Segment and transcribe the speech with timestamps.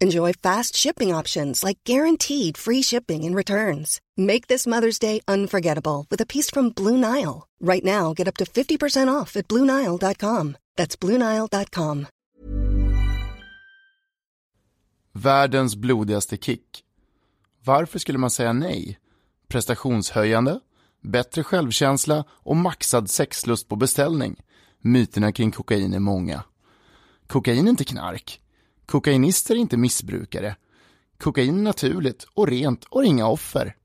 [0.00, 4.00] Enjoy fast shipping options like guaranteed free shipping and returns.
[4.16, 7.48] Make this Mother's Day unforgettable with a piece from Blue Nile.
[7.60, 10.56] Right now, get up to 50% off at BlueNile.com.
[10.76, 12.06] That's BlueNile.com.
[15.12, 16.82] Världens blodigaste kick.
[17.64, 18.98] Varför skulle man säga nej?
[19.48, 20.60] Prestationshöjande,
[21.02, 24.36] bättre självkänsla och maxad sexlust på beställning.
[24.80, 26.44] Myterna kring kokain är många.
[27.26, 28.40] Kokain är inte knark.
[28.86, 30.56] Kokainister är inte missbrukare.
[31.18, 33.76] Kokain är naturligt och rent och inga offer.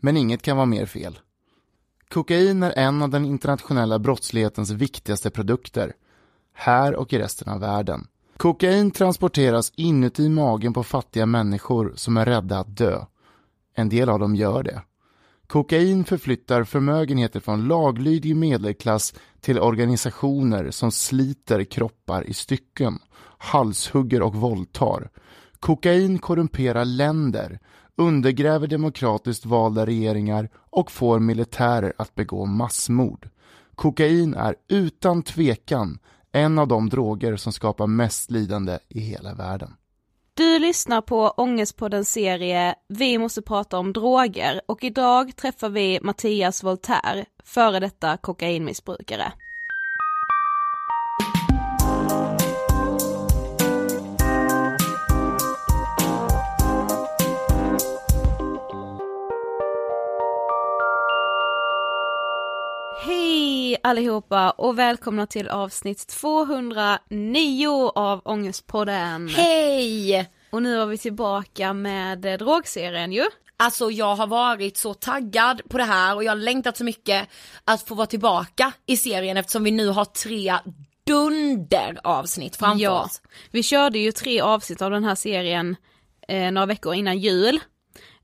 [0.00, 1.18] Men inget kan vara mer fel.
[2.08, 5.92] Kokain är en av den internationella brottslighetens viktigaste produkter,
[6.52, 8.06] här och i resten av världen.
[8.36, 13.04] Kokain transporteras inuti magen på fattiga människor som är rädda att dö.
[13.74, 14.82] En del av dem gör det.
[15.54, 22.98] Kokain förflyttar förmögenheter från laglydig medelklass till organisationer som sliter kroppar i stycken,
[23.38, 25.10] halshugger och våldtar.
[25.60, 27.58] Kokain korrumperar länder,
[27.96, 33.28] undergräver demokratiskt valda regeringar och får militärer att begå massmord.
[33.74, 35.98] Kokain är utan tvekan
[36.32, 39.74] en av de droger som skapar mest lidande i hela världen.
[40.36, 46.64] Du lyssnar på Ångestpoddens serie Vi måste prata om droger och idag träffar vi Mattias
[46.64, 49.32] Voltaire, före detta kokainmissbrukare.
[63.84, 69.28] Allihopa och välkomna till avsnitt 209 av Ångestpodden.
[69.28, 70.30] Hej!
[70.50, 73.24] Och nu är vi tillbaka med drogserien ju.
[73.56, 77.28] Alltså jag har varit så taggad på det här och jag har längtat så mycket
[77.64, 80.54] att få vara tillbaka i serien eftersom vi nu har tre
[81.06, 83.22] dunderavsnitt framför Ja, oss.
[83.50, 85.76] vi körde ju tre avsnitt av den här serien
[86.28, 87.60] eh, några veckor innan jul.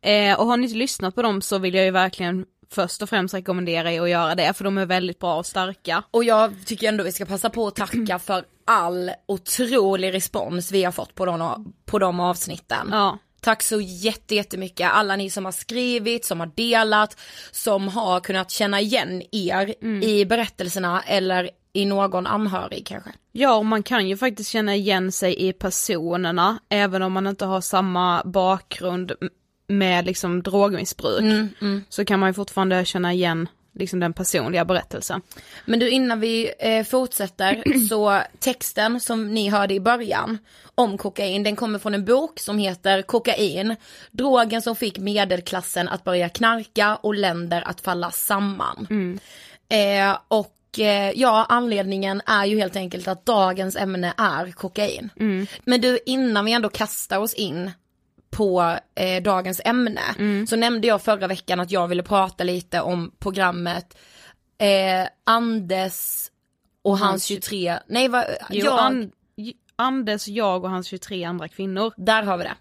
[0.02, 3.08] Eh, och har ni inte lyssnat på dem så vill jag ju verkligen först och
[3.08, 6.02] främst rekommendera er att göra det för de är väldigt bra och starka.
[6.10, 10.84] Och jag tycker ändå vi ska passa på att tacka för all otrolig respons vi
[10.84, 12.88] har fått på de, på de avsnitten.
[12.92, 13.18] Ja.
[13.40, 17.20] Tack så jätte, jättemycket alla ni som har skrivit, som har delat,
[17.50, 23.10] som har kunnat känna igen er i berättelserna eller i någon anhörig kanske.
[23.32, 27.44] Ja, och man kan ju faktiskt känna igen sig i personerna, även om man inte
[27.44, 29.12] har samma bakgrund
[29.70, 31.50] med liksom drogmissbruk.
[31.88, 35.22] Så kan man ju fortfarande känna igen liksom den personliga berättelsen.
[35.64, 40.38] Men du innan vi eh, fortsätter så texten som ni hörde i början
[40.74, 43.76] om kokain den kommer från en bok som heter Kokain,
[44.10, 48.86] drogen som fick medelklassen att börja knarka och länder att falla samman.
[49.68, 55.10] Eh, och eh, ja, anledningen är ju helt enkelt att dagens ämne är kokain.
[55.64, 57.70] Men du, innan vi ändå kastar oss in
[58.30, 60.00] på eh, dagens ämne
[60.46, 63.96] så nämnde jag förra veckan att jag ville prata lite om programmet
[64.58, 66.30] eh, Andes
[66.82, 71.92] och hans 23, nej vad, jag, An- J- Anders, jag och hans 23 andra kvinnor.
[71.96, 72.54] där har vi det.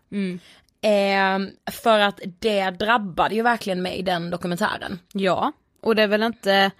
[0.82, 5.00] Eh, för att det drabbade ju verkligen mig den dokumentären.
[5.14, 5.52] Ja,
[5.82, 6.72] och det är väl inte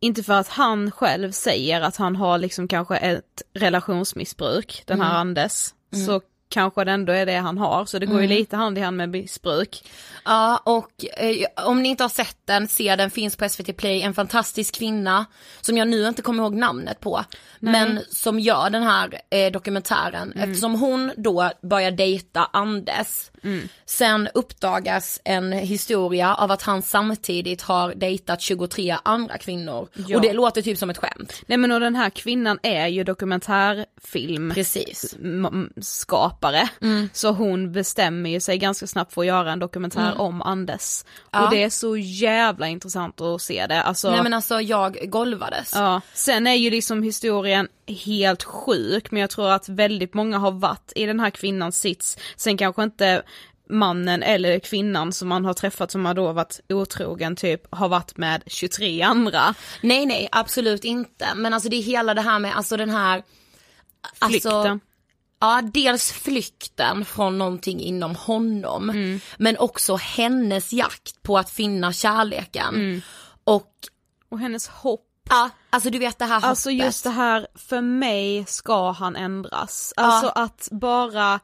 [0.00, 5.14] inte för att han själv säger att han har liksom kanske ett relationsmissbruk, den här
[5.14, 5.68] Anders,
[6.06, 8.80] så kanske det ändå är det han har, så det går ju lite hand i
[8.80, 9.84] hand med missbruk.
[10.24, 14.02] Ja och eh, om ni inte har sett den, se den, finns på SVT Play,
[14.02, 15.26] en fantastisk kvinna
[15.60, 17.24] som jag nu inte kommer ihåg namnet på.
[17.60, 23.30] Men som gör den här eh, dokumentären eftersom hon då börjar dejta Anders.
[23.86, 29.88] Sen uppdagas en historia av att han samtidigt har dejtat 23 andra kvinnor.
[29.94, 30.16] Ja.
[30.16, 31.42] Och det låter typ som ett skämt.
[31.46, 35.16] Nej men och den här kvinnan är ju dokumentärfilm Precis.
[35.80, 36.68] skapare.
[37.12, 41.04] Så hon bestämmer ju sig ganska snabbt för att göra en dokumentär om Anders.
[41.30, 41.44] Ja.
[41.44, 43.82] Och det är så jävla intressant att se det.
[43.82, 45.72] Alltså, Nej men alltså jag golvades.
[45.74, 46.00] ja.
[46.14, 50.92] Sen är ju liksom historien helt sjuk men jag tror att väldigt många har varit
[50.96, 52.18] i den här kvinnans sits.
[52.36, 53.22] Sen kanske inte
[53.70, 58.16] mannen eller kvinnan som man har träffat som har då varit otrogen typ har varit
[58.16, 59.54] med 23 andra.
[59.80, 61.34] Nej nej absolut inte.
[61.34, 63.22] Men alltså det är hela det här med alltså den här
[64.28, 64.52] Flykten.
[64.52, 64.78] Alltså,
[65.40, 68.90] ja dels flykten från någonting inom honom.
[68.90, 69.20] Mm.
[69.38, 72.74] Men också hennes jakt på att finna kärleken.
[72.74, 73.00] Mm.
[73.44, 73.70] Och
[74.28, 76.84] Och hennes hopp ja, alltså du vet det här Alltså hoppet.
[76.84, 79.92] just det här, för mig ska han ändras.
[79.96, 81.40] Alltså att bara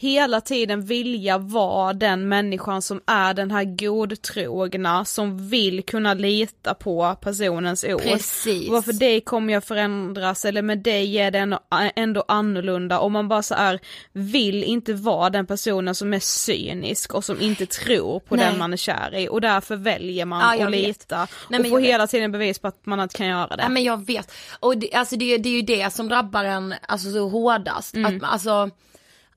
[0.00, 6.74] hela tiden vilja vara den människan som är den här godtrogna, som vill kunna lita
[6.74, 8.02] på personens ord.
[8.02, 8.84] Precis.
[8.84, 11.58] För dig kommer jag förändras, eller med dig är det ändå,
[11.96, 12.98] ändå annorlunda.
[12.98, 13.80] Och man bara så är
[14.12, 18.46] vill inte vara den personen som är cynisk och som inte tror på Nej.
[18.46, 19.28] den man är kär i.
[19.28, 20.86] Och därför väljer man Ja, att vet.
[20.86, 21.26] lita.
[21.48, 21.88] Nej, och får vet.
[21.88, 23.62] hela tiden bevis på att man inte kan göra det.
[23.62, 24.32] Ja men jag vet.
[24.60, 27.94] Och det, alltså det, det är ju det som drabbar en alltså, så hårdast.
[27.94, 28.16] Mm.
[28.16, 28.70] Att, alltså,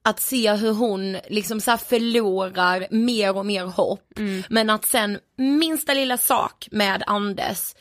[0.03, 4.19] att se hur hon liksom så här förlorar mer och mer hopp.
[4.19, 4.43] Mm.
[4.49, 7.75] Men att sen minsta lilla sak med Anders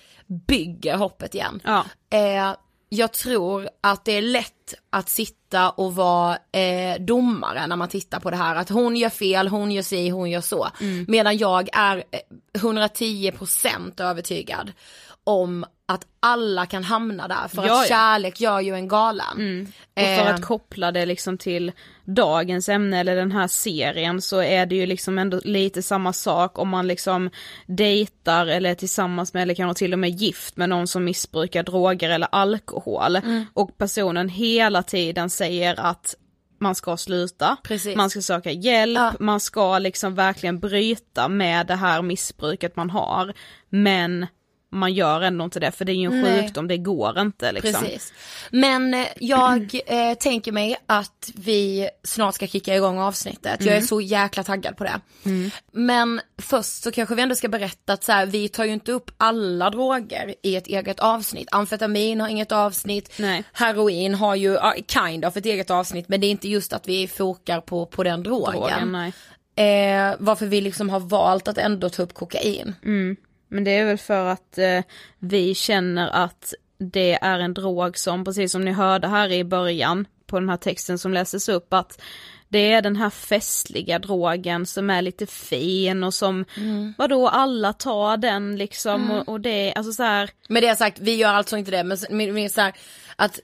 [0.46, 1.60] bygger hoppet igen.
[1.64, 1.84] Ja.
[2.10, 2.54] Eh,
[2.88, 8.20] jag tror att det är lätt att sitta och vara eh, domare när man tittar
[8.20, 8.56] på det här.
[8.56, 10.68] Att hon gör fel, hon gör si, hon gör så.
[10.80, 11.04] Mm.
[11.08, 14.72] Medan jag är eh, 110% övertygad
[15.24, 17.48] om att alla kan hamna där.
[17.48, 19.66] För Ja, att kärlek gör ju en galen.
[19.96, 21.72] Och för Eh, att koppla det liksom till
[22.04, 26.58] dagens ämne eller den här serien så är det ju liksom ändå lite samma sak
[26.58, 27.30] om man liksom
[27.66, 31.62] dejtar eller är tillsammans med eller kanske till och med gift med någon som missbrukar
[31.62, 33.44] droger eller alkohol Mm.
[33.54, 36.14] och personen hela tiden säger att
[36.60, 37.96] man ska sluta, Precis.
[37.96, 39.12] man ska söka hjälp, Ja.
[39.20, 43.32] man ska liksom verkligen bryta med det här missbruket man har
[43.70, 44.26] men
[44.72, 46.42] man gör ändå inte det för det är ju en Nej.
[46.42, 47.82] sjukdom, det går inte liksom.
[47.82, 48.12] Precis.
[48.50, 53.56] Men eh, jag eh, tänker mig att vi snart ska kicka igång avsnittet.
[53.60, 53.86] Jag är Mm.
[53.86, 55.00] så jäkla taggad på det.
[55.72, 58.92] Men först så kanske vi ändå ska berätta att så här, vi tar ju inte
[58.92, 61.48] upp alla droger i ett eget avsnitt.
[61.52, 63.12] Amfetamin har inget avsnitt.
[63.18, 63.44] Nej.
[63.52, 66.88] Heroin har ju ja, kind of ett eget avsnitt men det är inte just att
[66.88, 68.92] vi fokar på, på den drogen.
[68.92, 69.12] Drogen.
[69.56, 72.74] Eh, varför vi liksom har valt att ändå ta upp kokain.
[73.52, 74.80] Men det är väl för att eh,
[75.18, 80.06] vi känner att det är en drog som, precis som ni hörde här i början
[80.26, 82.00] på den här texten som läses upp, att
[82.48, 86.44] det är den här festliga drogen som är lite fin och som,
[86.98, 91.14] vadå alla tar den liksom och, och det, alltså så här, Med det sagt, vi
[91.14, 92.72] gör alltså inte det, men, men, men så här,
[93.16, 93.40] att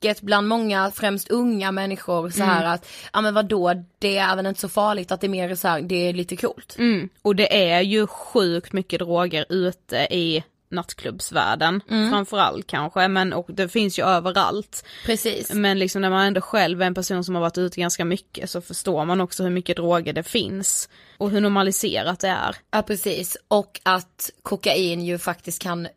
[0.00, 4.46] snacket bland många, främst unga människor så här att, ja men vadå, det är väl
[4.46, 6.76] inte så farligt att det är mer så här, det är lite coolt.
[6.78, 13.46] mm, och det är ju sjukt mycket droger ute i nattklubbsvärlden, framförallt kanske, men och
[13.48, 14.84] det finns ju överallt.
[15.06, 15.52] Precis.
[15.52, 18.50] Men liksom när man ändå själv är en person som har varit ute ganska mycket
[18.50, 20.88] så förstår man också hur mycket droger det finns.
[21.18, 22.56] Och hur normaliserat det är.
[22.70, 25.88] Ja precis, och att kokain ju faktiskt kan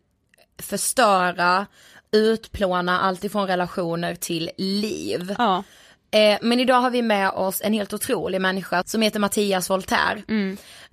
[0.57, 1.65] förstöra,
[2.13, 5.35] utplåna allt ifrån relationer till liv.
[5.37, 5.63] Ja.
[6.11, 10.23] Eh, men idag har vi med oss en helt otrolig människa som heter Mattias Voltaire.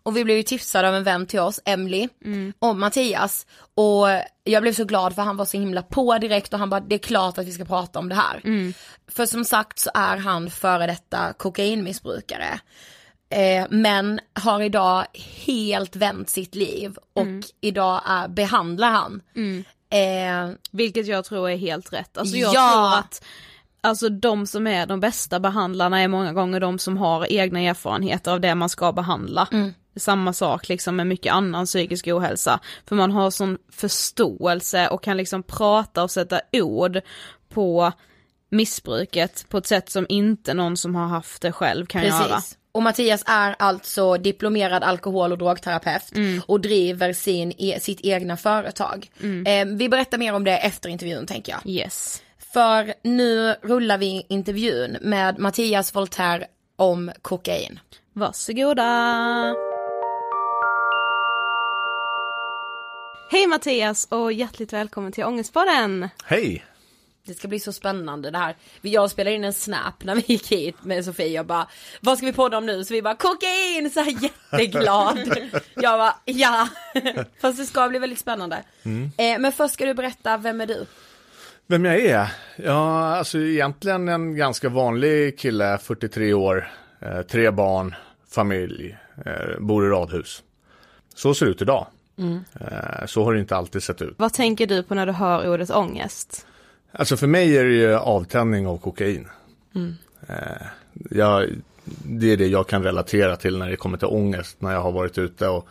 [0.02, 2.08] Och vi blev ju tipsade av en vän till oss, Emily,
[2.58, 3.46] om Mattias.
[3.74, 4.06] Och
[4.44, 6.94] jag blev så glad för han var så himla på direkt och han bara, det
[6.94, 8.40] är klart att vi ska prata om det här.
[9.10, 12.60] För som sagt så är han före detta kokainmissbrukare.
[13.30, 15.04] Eh, men har idag
[15.46, 17.26] helt vänt sitt liv och
[17.60, 19.22] idag är, behandlar han.
[19.90, 22.18] Eh, Vilket jag tror är helt rätt.
[22.18, 22.72] Alltså jag Ja.
[22.72, 23.24] tror att
[23.82, 28.32] Alltså de som är de bästa behandlarna är många gånger de som har egna erfarenheter
[28.32, 29.48] av det man ska behandla.
[29.96, 32.60] Samma sak liksom med mycket annan psykisk ohälsa.
[32.86, 37.00] För man har sån förståelse och kan liksom prata och sätta ord
[37.54, 37.92] på
[38.50, 42.40] missbruket på ett sätt som inte någon som har haft det själv kan göra.
[42.72, 46.42] Och Mattias är alltså diplomerad alkohol och drogterapeut Mm.
[46.46, 49.10] och driver sin, e- sitt egna företag.
[49.22, 49.46] Mm.
[49.70, 51.60] Eh, vi berättar mer om det efter intervjun tänker jag.
[51.72, 52.22] Yes.
[52.52, 56.46] För nu rullar vi intervjun med Mattias Voltaire
[56.76, 57.80] om kokain.
[58.12, 58.84] Varsågoda!
[63.30, 66.08] Hej Mattias och hjärtligt välkommen till Ångestpodden!
[66.24, 66.64] Hej!
[67.30, 68.56] Det ska bli så spännande det här.
[68.80, 71.68] Jag spelade in en snap när vi gick hit med Sofie och bara
[72.00, 72.84] Vad ska vi podda om nu?
[72.84, 73.90] Så vi bara kokain!
[73.94, 75.18] Så här jätteglad.
[75.74, 76.68] jag bara ja.
[77.40, 78.56] Fast det ska bli väldigt spännande.
[79.16, 80.86] Eh, men först ska du berätta, vem är du?
[81.66, 82.32] Vem jag är?
[82.56, 86.70] Ja, alltså egentligen en ganska vanlig kille, 43 år,
[87.00, 87.94] eh, tre barn,
[88.30, 88.96] familj,
[89.26, 90.42] eh, bor i radhus.
[91.14, 91.86] Så ser det ut idag.
[92.60, 94.14] Eh, så har det inte alltid sett ut.
[94.18, 96.46] Vad tänker du på när du hör ordet ångest?
[96.92, 99.28] Alltså för mig är det ju avtändning av kokain.
[100.28, 100.66] Eh,
[101.10, 101.48] jag,
[102.04, 104.56] det är det jag kan relatera till när det kommer till ångest.
[104.60, 105.68] När jag har varit ute och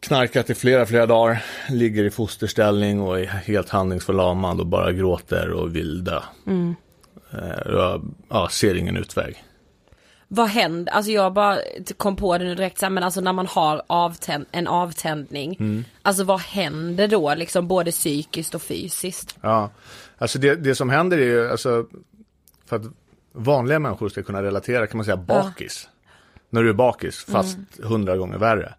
[0.00, 1.44] knarkat i flera, flera dagar.
[1.70, 6.20] Ligger i fosterställning och är helt handlingsförlamad och bara gråter och vill dö.
[7.32, 9.44] Eh, jag ja, ser ingen utväg.
[10.28, 10.92] Vad händer?
[10.92, 11.58] Alltså jag bara
[11.96, 15.84] kom på det nu direkt så här, men alltså när man har avtänd, en avtändning.
[16.02, 19.36] Alltså vad händer då liksom både psykiskt och fysiskt?
[19.40, 19.70] Ja,
[20.18, 21.86] alltså det, det som händer är ju, alltså,
[22.66, 22.82] för att
[23.32, 25.88] vanliga människor ska kunna relatera kan man säga bakis.
[26.50, 28.74] När du är bakis, fast hundra gånger värre.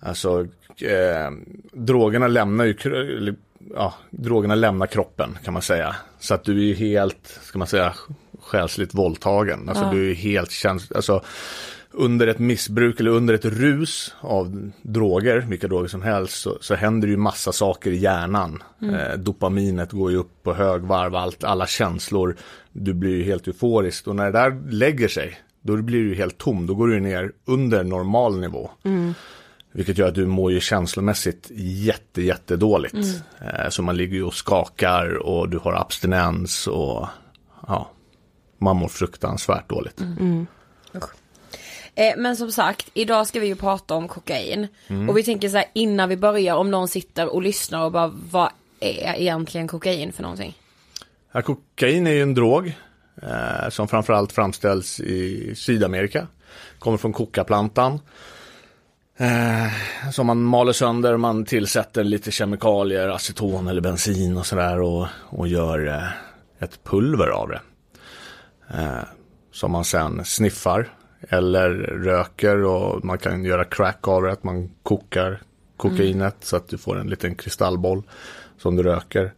[0.00, 0.46] Alltså,
[0.82, 1.30] eh,
[1.72, 3.34] drogerna lämnar ju,
[3.74, 5.96] ja, drogerna lämnar kroppen kan man säga.
[6.18, 7.94] Så att du är helt, ska man säga,
[8.42, 9.68] själsligt våldtagen.
[9.68, 11.22] Alltså du är helt käns alltså
[11.92, 16.74] under ett missbruk eller under ett rus av droger, vilka droger som helst, så, så
[16.74, 18.62] händer ju massa saker i hjärnan.
[18.82, 22.36] Eh, dopaminet går ju upp på högvarv, allt, alla känslor.
[22.72, 26.38] Du blir ju helt euforisk och när det där lägger sig, då blir du helt
[26.38, 26.66] tom.
[26.66, 28.70] Då går du ner under normal nivå.
[29.72, 32.94] Vilket gör att du mår ju känslomässigt jätte, jätte dåligt.
[33.40, 37.06] Eh, så man ligger ju och skakar och du har abstinens och
[37.66, 37.90] ja,
[38.58, 40.00] man mår fruktansvärt dåligt.
[41.94, 44.68] Eh, men som sagt, idag ska vi ju prata om kokain.
[45.08, 48.12] Och vi tänker så här innan vi börjar om någon sitter och lyssnar och bara
[48.30, 50.58] vad är egentligen kokain för någonting?
[51.32, 52.72] Ja, kokain är ju en drog
[53.22, 56.26] eh, som framförallt framställs i Sydamerika.
[56.78, 58.00] Kommer från kokaplantan.
[59.16, 65.06] Eh, som man maler sönder, man tillsätter lite kemikalier, aceton eller bensin och sådär och,
[65.28, 67.60] och gör eh, ett pulver av det.
[68.74, 69.02] Eh,
[69.52, 70.88] som man sen sniffar
[71.28, 71.70] eller
[72.04, 75.42] röker och man kan göra crack av det, att man kokar
[75.76, 78.02] kokainet så att du får en liten kristallboll
[78.58, 79.32] som du röker.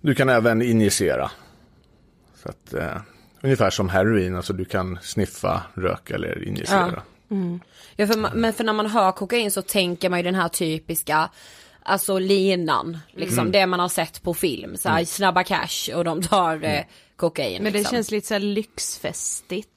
[0.00, 1.30] Du kan även injicera.
[2.42, 2.96] Så att, eh,
[3.40, 7.02] ungefär som heroin, alltså du kan sniffa, röka eller injicera.
[7.96, 10.48] Ja, för, ma- men för när man hör kokain så tänker man ju den här
[10.48, 11.30] typiska
[11.86, 16.22] Alltså linan, liksom det man har sett på film, så här, snabba cash och de
[16.22, 16.80] tar eh,
[17.16, 17.62] kokain.
[17.62, 17.96] Men det liksom.
[17.96, 19.68] känns lite så här lyxfestigt.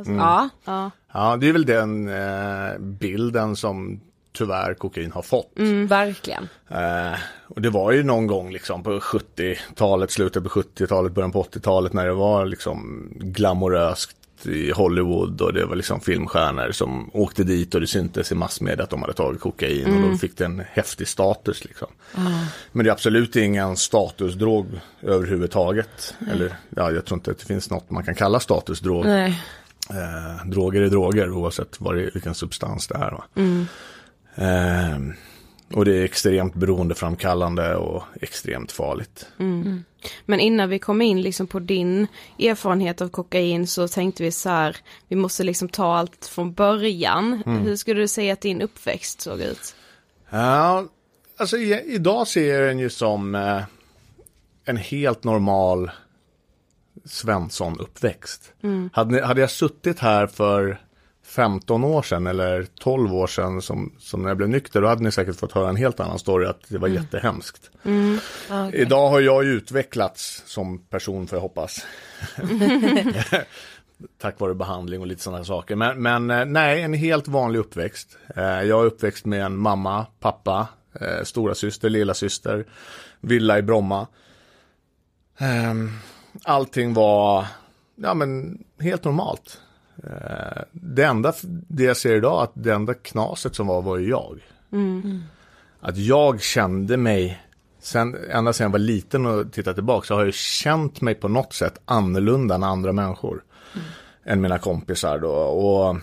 [0.00, 0.90] Alltså, Ja, ja.
[1.12, 4.00] Ja, det är väl den eh, bilden som
[4.32, 5.52] tyvärr kokain har fått.
[5.88, 6.48] verkligen.
[6.68, 11.42] Eh, och det var ju någon gång liksom på 70-talet, slutet på 70-talet, början på
[11.42, 14.16] 80-talet när det var liksom glamoröst
[14.46, 18.84] i Hollywood och det var liksom filmstjärnor som åkte dit och det syntes i massmedia
[18.84, 21.88] att de hade tagit kokain och då fick det en häftig status liksom.
[22.72, 24.66] Men det är absolut ingen statusdrog
[25.02, 26.14] överhuvudtaget.
[26.32, 29.04] Eller ja, jag tror inte att det finns något man kan kalla statusdrog.
[29.04, 29.42] Nej.
[29.90, 33.10] Eh, droger är droger oavsett vad det är, vilken substans det är.
[33.10, 33.24] Va?
[34.34, 34.98] Eh,
[35.74, 39.26] och det är extremt beroendeframkallande och extremt farligt.
[40.26, 42.06] Men innan vi kom in liksom på din
[42.38, 44.76] erfarenhet av kokain så tänkte vi så här,
[45.08, 47.42] vi måste liksom ta allt från början.
[47.46, 49.74] Hur skulle du säga att din uppväxt såg ut?
[50.30, 50.84] Ja,
[51.36, 53.62] alltså i, idag ser jag den ju som eh,
[54.64, 55.90] en helt normal
[57.04, 58.52] Svensson-uppväxt.
[58.92, 60.80] Hade, ni- hade jag suttit här för
[61.24, 65.02] 15 år sedan eller 12 år sedan som, som när jag blev nykter, då hade
[65.02, 67.70] ni säkert fått höra en helt annan story, att det var jättehemskt.
[68.72, 71.86] Idag har jag utvecklats som person, får jag hoppas.
[74.20, 75.76] Tack vare behandling och lite sådana saker.
[75.76, 78.18] Men, men eh, nej, en helt vanlig uppväxt.
[78.36, 80.68] Eh, Jag är uppväxt med en mamma, pappa,
[81.00, 82.66] eh, stora syster, lilla syster,
[83.20, 84.06] villa i Bromma.
[86.44, 87.46] Allting var
[87.96, 89.60] ja, men helt normalt.
[90.04, 94.08] Eh, Det enda, det jag ser idag, att det enda knaset som var, var ju
[94.08, 94.40] jag.
[95.80, 97.40] Att jag kände mig,
[97.80, 101.28] sen, ända sedan jag var liten och tittade tillbaka, så har jag känt mig på
[101.28, 103.42] något sätt annorlunda än andra människor.
[104.24, 105.30] än mina kompisar då.
[105.34, 105.96] Och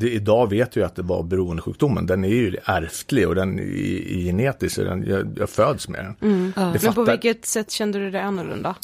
[0.00, 2.06] det, idag vet jag att det var beroendesjukdomen.
[2.06, 4.76] Den är ju ärftlig och den är genetisk.
[4.76, 6.30] Den, jag, jag föds med den.
[6.30, 6.52] Mm.
[6.56, 6.74] Ja.
[6.82, 8.74] Men på vilket sätt kände du det annorlunda?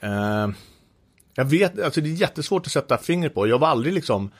[0.00, 0.48] Eh,
[1.34, 3.46] jag vet, alltså det är jättesvårt att sätta fingret på.
[3.46, 4.30] Jag var aldrig liksom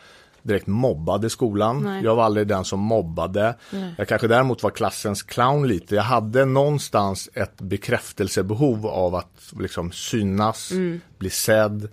[0.42, 1.82] direkt mobbad i skolan.
[1.82, 2.04] Nej.
[2.04, 3.54] Jag var aldrig den som mobbade.
[3.70, 3.94] Nej.
[3.98, 5.94] Jag kanske däremot var klassens clown lite.
[5.94, 11.00] Jag hade någonstans ett bekräftelsebehov av att liksom synas, mm.
[11.18, 11.88] bli sedd,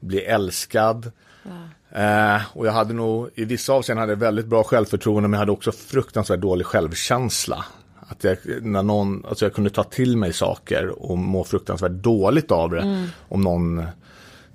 [0.00, 1.12] bli älskad.
[1.42, 1.50] Ja.
[1.90, 5.52] Eh, och jag hade nog i vissa avseenden hade väldigt bra självförtroende men jag hade
[5.52, 7.64] också fruktansvärt dålig självkänsla.
[8.00, 12.50] Att jag, när någon, alltså jag kunde ta till mig saker och må fruktansvärt dåligt
[12.50, 12.80] av det.
[12.80, 13.06] Mm.
[13.28, 13.82] Om någon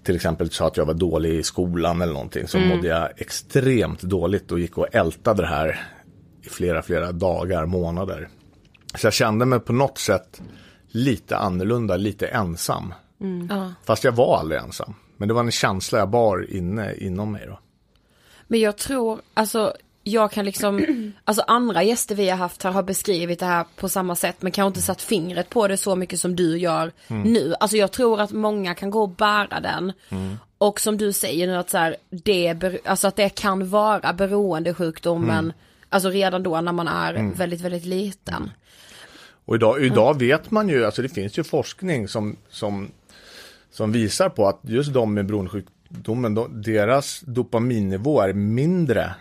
[0.03, 2.69] till exempel sa att jag var dålig i skolan eller någonting så mm.
[2.69, 5.87] mådde jag extremt dåligt och gick och ältade det här
[6.41, 8.29] i flera, flera dagar, månader.
[8.95, 10.41] Så jag kände mig på något sätt
[10.87, 12.93] lite annorlunda, lite ensam.
[13.21, 13.73] Mm.
[13.83, 14.93] Fast jag var aldrig ensam.
[15.17, 17.59] Men det var en känsla jag bar inne inom mig då.
[18.47, 20.85] Men jag tror, alltså jag kan liksom,
[21.23, 24.51] alltså andra gäster vi har haft här har beskrivit det här på samma sätt men
[24.51, 27.33] kanske inte satt fingret på det så mycket som du gör mm.
[27.33, 27.55] nu.
[27.59, 29.93] Alltså jag tror att många kan gå och bära den.
[30.09, 30.37] Mm.
[30.57, 35.39] Och som du säger nu att så här, det, alltså att det kan vara beroendesjukdomen,
[35.39, 35.53] mm.
[35.89, 37.33] alltså redan då när man är mm.
[37.33, 38.51] väldigt, väldigt liten.
[39.45, 42.91] Och idag, idag vet man ju, alltså det finns ju forskning som, som,
[43.73, 49.15] som visar på att just de med beroendesjukdomen, deras dopaminnivå är mindre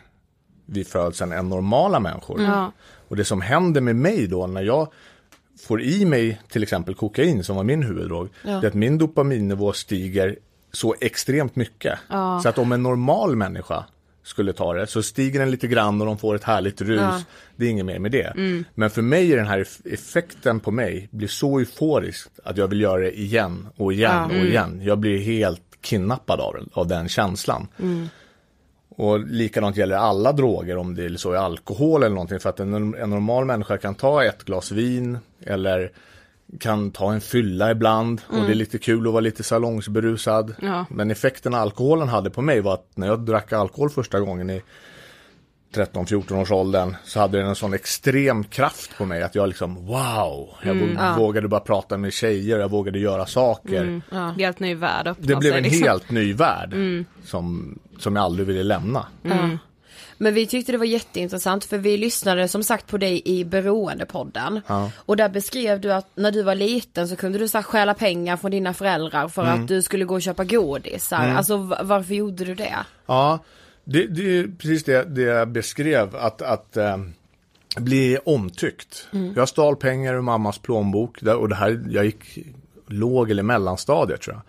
[0.66, 2.40] vid födseln än normala människor.
[2.40, 2.70] Mm.
[3.08, 4.92] Och det som händer med mig då när jag
[5.60, 8.50] får i mig till exempel kokain som var min huvuddrog, ja.
[8.50, 10.38] det är att min dopaminnivå stiger
[10.72, 11.98] så extremt mycket.
[12.08, 12.40] Ja.
[12.42, 13.84] Så att om en normal människa
[14.22, 17.00] skulle ta det så stiger den lite grann och de får ett härligt rus.
[17.00, 17.22] Ja.
[17.56, 18.26] Det är inget mer med det.
[18.36, 18.64] Mm.
[18.74, 22.80] Men för mig är den här effekten på mig blir så euforisk att jag vill
[22.80, 24.80] göra det igen och igen och igen.
[24.82, 27.68] Jag blir helt kidnappad av, av den känslan.
[27.78, 28.08] Mm.
[28.96, 32.60] Och likadant gäller alla droger om det är så är alkohol eller någonting för att
[32.60, 35.92] en, en normal människa kan ta ett glas vin eller
[36.60, 38.40] kan ta en fylla ibland mm.
[38.40, 38.58] och det är mm.
[38.58, 40.54] lite kul att vara lite salongsberusad.
[40.62, 40.86] Ja.
[40.90, 44.62] Men effekten alkoholen hade på mig var att när jag drack alkohol första gången i
[45.74, 49.86] 13-14 års åldern så hade den en sån extrem kraft på mig att jag liksom
[49.86, 51.48] wow, jag mm, vågade ja.
[51.48, 53.82] bara prata med tjejer, jag vågade göra saker.
[53.82, 54.34] Mm, ja.
[54.38, 55.82] Helt ny värld Det blev en liksom.
[55.82, 57.04] helt ny värld mm.
[57.24, 59.06] som, som jag aldrig ville lämna.
[59.24, 59.58] Mm.
[60.22, 64.60] Men vi tyckte det var jätteintressant för vi lyssnade som sagt på dig i Beroendepodden.
[64.66, 64.90] Ja.
[64.96, 67.94] Och där beskrev du att när du var liten så kunde du så här, stjäla
[67.94, 69.62] pengar från dina föräldrar för mm.
[69.62, 71.12] att du skulle gå och köpa godis.
[71.12, 71.36] Mm.
[71.36, 72.76] Alltså varför gjorde du det?
[73.06, 73.38] Ja,
[73.84, 76.96] det, det är precis det, det jag beskrev, att, att äh,
[77.76, 79.08] bli omtyckt.
[79.12, 79.32] Mm.
[79.36, 82.38] Jag stal pengar ur mammas plånbok och det här, jag gick
[82.86, 84.44] låg eller mellanstadiet tror jag.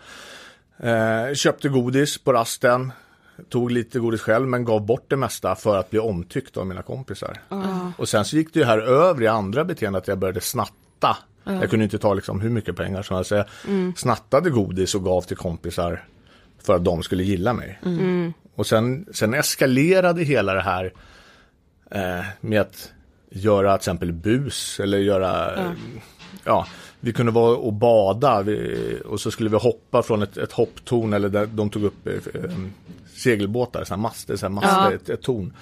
[0.79, 2.91] Eh, köpte godis på rasten,
[3.49, 6.81] tog lite godis själv men gav bort det mesta för att bli omtyckt av mina
[6.81, 7.41] kompisar.
[7.51, 7.91] Mm.
[7.97, 11.17] Och sen så gick det ju här över i andra beteenden att jag började snatta.
[11.45, 11.61] Mm.
[11.61, 13.31] Jag kunde inte ta liksom hur mycket pengar som helst.
[13.31, 13.93] Jag mm.
[13.95, 16.05] snattade godis och gav till kompisar
[16.63, 17.79] för att de skulle gilla mig.
[17.85, 18.33] Mm.
[18.55, 20.93] Och sen, sen eskalerade hela det här
[21.91, 22.91] eh, med att
[23.29, 25.75] göra till exempel bus eller göra, mm.
[26.43, 26.67] ja,
[27.03, 31.13] vi kunde vara och bada vi, och så skulle vi hoppa från ett, ett hopptorn
[31.13, 32.13] eller där de tog upp eh,
[33.15, 34.93] segelbåtar, så här master, så här master ja.
[34.93, 35.53] ett, ett torn.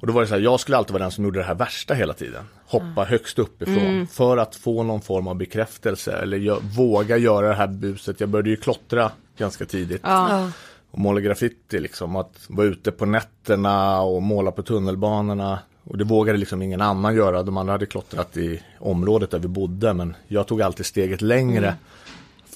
[0.00, 1.54] Och då var det så här, jag skulle alltid vara den som gjorde det här
[1.54, 2.44] värsta hela tiden.
[2.66, 3.06] Hoppa mm.
[3.06, 4.06] högst uppifrån mm.
[4.06, 8.20] för att få någon form av bekräftelse eller jag, våga göra det här buset.
[8.20, 10.00] Jag började ju klottra ganska tidigt.
[10.04, 10.50] Ja
[10.94, 12.16] och måla graffiti liksom.
[12.16, 15.58] Att vara ute på nätterna och måla på tunnelbanorna.
[15.84, 17.42] Och det vågade liksom ingen annan göra.
[17.42, 19.94] De andra hade klottrat i området där vi bodde.
[19.94, 21.66] Men jag tog alltid steget längre.
[21.66, 21.78] Mm.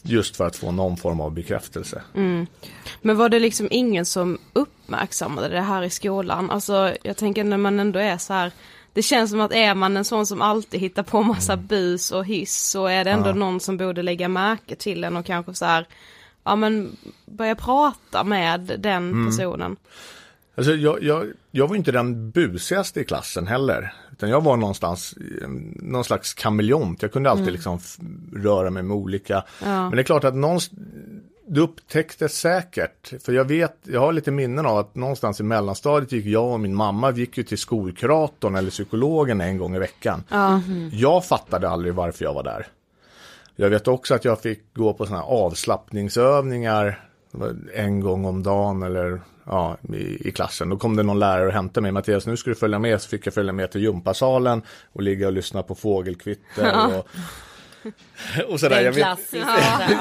[0.02, 2.02] Just för att få någon form av bekräftelse.
[2.14, 2.46] Mm.
[3.02, 6.50] Men var det liksom ingen som uppmärksammade det här i skolan?
[6.50, 8.52] Alltså jag tänker när man ändå är så här.
[8.92, 11.66] Det känns som att är man en sån som alltid hittar på massa mm.
[11.66, 13.34] bus och hiss så är det ändå ja.
[13.34, 15.86] någon som borde lägga märke till en och kanske så här
[16.44, 19.26] ja men börja prata med den mm.
[19.26, 19.76] personen.
[20.58, 23.94] Alltså jag, jag, jag var inte den busigaste i klassen heller.
[24.12, 25.14] Utan jag var någonstans,
[25.74, 27.02] någon slags kameleont.
[27.02, 27.54] Jag kunde alltid mm.
[27.54, 27.80] liksom
[28.34, 29.44] röra mig med olika.
[29.62, 29.82] Ja.
[29.82, 30.80] Men det är klart att någonstans,
[31.46, 36.12] du upptäckte säkert, för jag vet, jag har lite minnen av att någonstans i mellanstadiet
[36.12, 39.78] gick jag och min mamma, vi gick ju till skolkuratorn eller psykologen en gång i
[39.78, 40.24] veckan.
[40.30, 40.90] Mm.
[40.92, 42.66] Jag fattade aldrig varför jag var där.
[43.56, 47.04] Jag vet också att jag fick gå på sådana avslappningsövningar
[47.74, 50.68] en gång om dagen eller ja, i, i, klassen.
[50.68, 51.92] Då kom det någon lärare och hämtade mig.
[51.92, 53.02] Mattias, nu ska du följa med.
[53.02, 56.64] Så fick jag följa med till gympasalen och ligga och lyssna på fågelkvitter.
[56.64, 56.96] Ja.
[56.96, 57.08] Och,
[58.52, 59.18] och sådär, jag vet,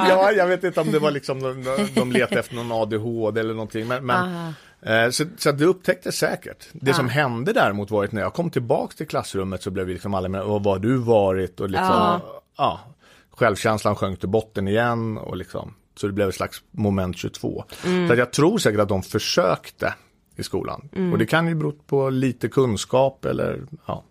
[0.10, 1.63] ja, jag vet inte om det var liksom de,
[1.95, 3.88] de letade efter någon ADHD eller någonting.
[3.88, 6.67] Men, men, eh, så, så det upptäcktes säkert.
[6.73, 9.93] Det som hände däremot var att när jag kom tillbaks till klassrummet så blev vi
[9.93, 11.60] liksom alla med, vad har du varit?
[11.60, 12.19] Och liksom,
[12.57, 12.79] ja.
[13.31, 17.63] självkänslan sjönk till botten igen och liksom, så det blev ett slags moment 22.
[17.81, 19.93] Så att jag tror säkert att de försökte
[20.36, 20.89] i skolan.
[21.12, 24.03] Och det kan ju bero på lite kunskap eller, ja.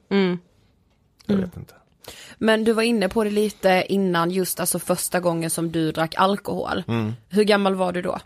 [1.26, 1.74] Jag vet inte.
[2.38, 6.14] Men du var inne på det lite innan just alltså första gången som du drack
[6.16, 6.82] alkohol.
[6.88, 7.12] Mm.
[7.28, 8.18] Hur gammal var du då?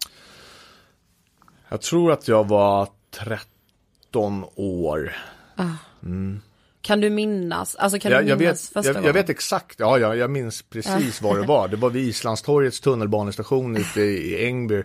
[1.68, 5.16] Jag tror att jag var 13 år.
[6.83, 9.07] Kan du minnas, alltså kan Jag, du jag, minnas vet, första jag, gången?
[9.07, 11.69] jag vet exakt, ja, ja jag minns precis vad det var.
[11.69, 14.83] Det var vid Islandstorgets tunnelbanestation ute i Ängby.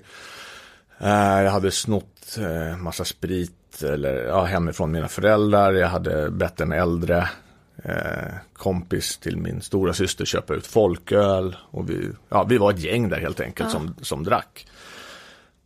[0.99, 1.09] Eh,
[1.43, 5.73] jag hade snott uh, massa sprit eller, ja, hemifrån mina föräldrar.
[5.73, 7.29] Jag hade bett en äldre
[7.83, 11.55] eh, kompis till min stora syster köpa ut folköl.
[11.71, 14.67] Och vi, ja, vi var ett gäng där helt enkelt som, som drack.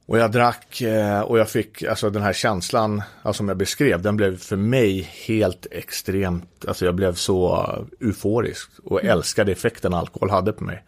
[0.10, 4.02] Och jag drack eh, och jag fick, alltså den här känslan alltså, som jag beskrev,
[4.02, 7.68] den blev för mig helt extremt, alltså jag blev så
[8.02, 10.84] euforisk och älskade effekten alkohol hade på mig.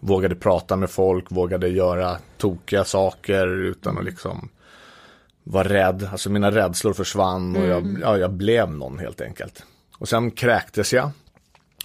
[0.00, 4.48] Vågade prata med folk, vågade göra tokiga saker utan att liksom
[5.44, 6.08] vara rädd.
[6.12, 9.62] Alltså mina rädslor försvann och jag, ja, jag blev någon helt enkelt.
[9.98, 11.10] Och sen kräktes jag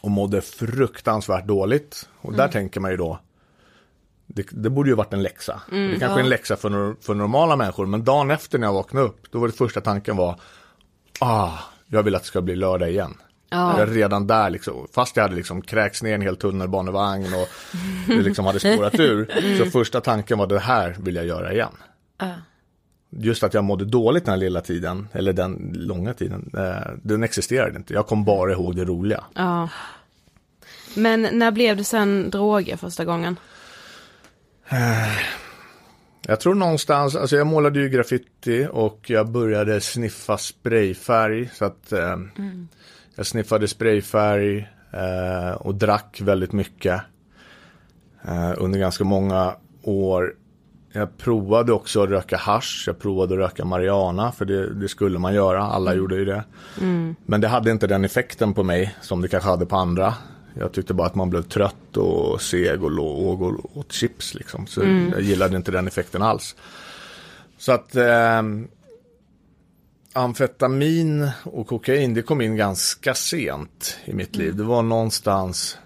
[0.02, 2.10] och mådde fruktansvärt dåligt.
[2.22, 3.20] Och där tänker man ju då,
[4.36, 5.62] det, det borde ju varit en läxa.
[5.70, 9.06] det kanske är en läxa för, för normala människor, men dagen efter när jag vaknade
[9.06, 10.39] upp, då var det första tanken var,
[11.20, 11.52] ah,
[11.88, 13.13] jag vill att det ska bli lördag igen.
[13.50, 17.48] Jag redan där liksom, fast jag hade liksom kräkts ner en hel tunnelbanevagn och
[18.08, 19.58] det liksom hade spårat ur.
[19.58, 21.74] Så första tanken var det här vill jag göra igen.
[23.10, 27.24] Just att jag mådde dåligt den här lilla tiden, eller den långa tiden, eh, den
[27.24, 27.94] existerade inte.
[27.94, 29.24] Jag kom bara ihåg det roliga.
[29.34, 29.70] Ja.
[30.96, 33.39] Men när blev det sen droger första gången?
[36.28, 41.50] Jag tror någonstans, alltså jag målade ju graffiti och jag började sniffa sprayfärg.
[41.54, 42.18] Så att eh,
[43.16, 47.02] jag sniffade sprayfärg eh, och drack väldigt mycket
[48.28, 50.34] eh, under ganska många år.
[50.94, 55.20] Jag provade också att röka hasch, jag provade att röka marijuana för det, det skulle
[55.20, 56.44] man göra, alla gjorde ju det.
[57.26, 60.14] Men det hade inte den effekten på mig som det kanske hade på andra.
[60.54, 64.68] Jag tyckte bara att man blev trött och seg och låg och åt chips liksom.
[64.68, 66.56] Så jag gillade inte den effekten alls.
[67.58, 68.42] Så att eh,
[70.14, 74.56] amfetamin och kokain det kom in ganska sent i mitt liv.
[74.56, 75.78] Det var någonstans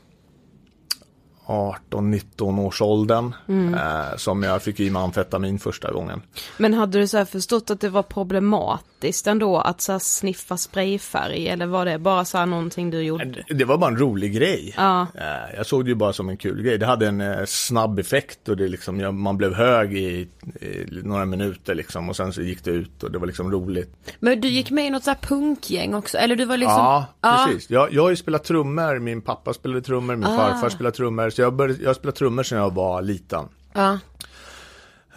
[1.45, 3.33] 18-19 års åldern
[3.73, 6.21] eh, som jag fick i mig amfetamin första gången.
[6.57, 11.47] Men hade du så här förstått att det var problematiskt ändå att så sniffa sprayfärg
[11.47, 13.43] eller var det bara så här någonting du gjorde?
[13.49, 14.73] Det var bara en rolig grej.
[14.77, 15.01] Ja.
[15.15, 16.77] Eh, Jag såg det ju bara som en kul grej.
[16.77, 20.27] Det hade en eh, snabb effekt och det liksom, ja, man blev hög i,
[20.61, 23.95] i några minuter liksom och sen så gick det ut och det var liksom roligt.
[24.19, 27.05] Men du gick med i något så här punkgäng också, eller du var liksom Ja,
[27.45, 27.69] precis.
[27.69, 31.29] Jag, jag har ju spelat trummor, min pappa spelade trummor, min farfar spelade trummor.
[31.35, 33.45] Så jag, började, jag har spelat trummor sedan jag var liten.
[33.73, 33.91] Ja.
[33.93, 33.97] Eh,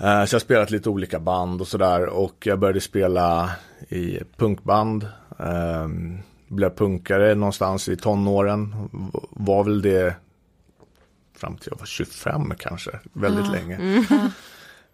[0.01, 3.51] Så jag har spelat lite olika band och sådär och jag började spela
[3.89, 5.09] i punkband.
[5.39, 8.75] Um, blev punkare någonstans i tonåren.
[9.31, 10.17] Var väl det
[11.37, 14.05] fram till jag var 25 kanske, väldigt länge.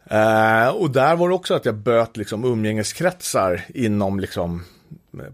[0.07, 4.63] Eh, och där var det också att jag böt liksom umgängeskretsar inom liksom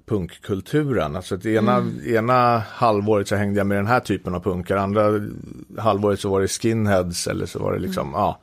[0.06, 1.16] punkkulturen.
[1.16, 5.10] Alltså att ena, ena halvåret så hängde jag med den här typen av punkar, andra
[5.78, 8.40] halvåret så var det skinheads eller så var det liksom, ja.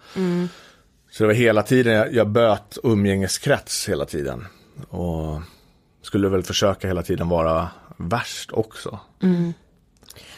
[1.11, 4.45] Så det var hela tiden, jag, jag böt umgängeskrets hela tiden.
[4.89, 5.41] Och
[6.01, 8.99] skulle väl försöka hela tiden vara värst också.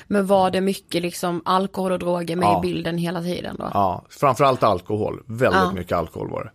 [0.08, 2.60] Men var det mycket liksom alkohol och droger med Ja.
[2.60, 3.70] i bilden hela tiden då?
[3.74, 5.24] Ja, framförallt alkohol.
[5.26, 5.72] Väldigt Ja.
[5.72, 6.52] mycket alkohol var det.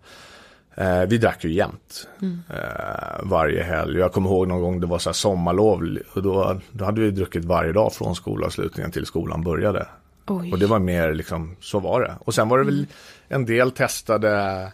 [0.76, 2.08] Eh, vi drack ju jämt.
[2.22, 3.98] Eh, varje helg.
[3.98, 5.98] Jag kommer ihåg någon gång det var så här sommarlov.
[6.14, 9.86] Och då, då hade vi druckit varje dag från skolavslutningen till skolan började.
[10.26, 10.52] Oj.
[10.52, 12.14] Och det var mer liksom, så var det.
[12.20, 12.86] Och sen var det väl
[13.28, 14.72] en del testade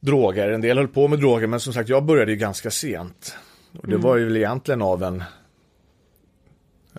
[0.00, 0.50] droger.
[0.50, 1.46] En del höll på med droger.
[1.46, 3.36] Men som sagt, jag började ju ganska sent.
[3.78, 5.24] Och det var ju väl egentligen av en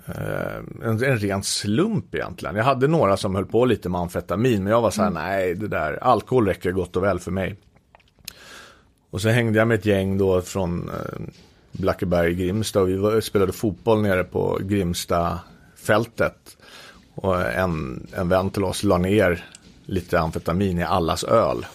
[0.05, 2.55] en, en ren slump egentligen.
[2.55, 5.55] Jag hade några som höll på lite med amfetamin men jag var så här, nej
[5.55, 7.55] det där, alkohol räcker gott och väl för mig.
[9.09, 11.21] Och så hängde jag med ett gäng då från eh,
[11.71, 15.39] Blackeberg, Grimsta och vi var, spelade fotboll nere på Grimsta
[15.75, 16.57] fältet.
[17.15, 19.45] Och en, en vän till oss la ner
[19.85, 21.65] lite amfetamin i allas öl.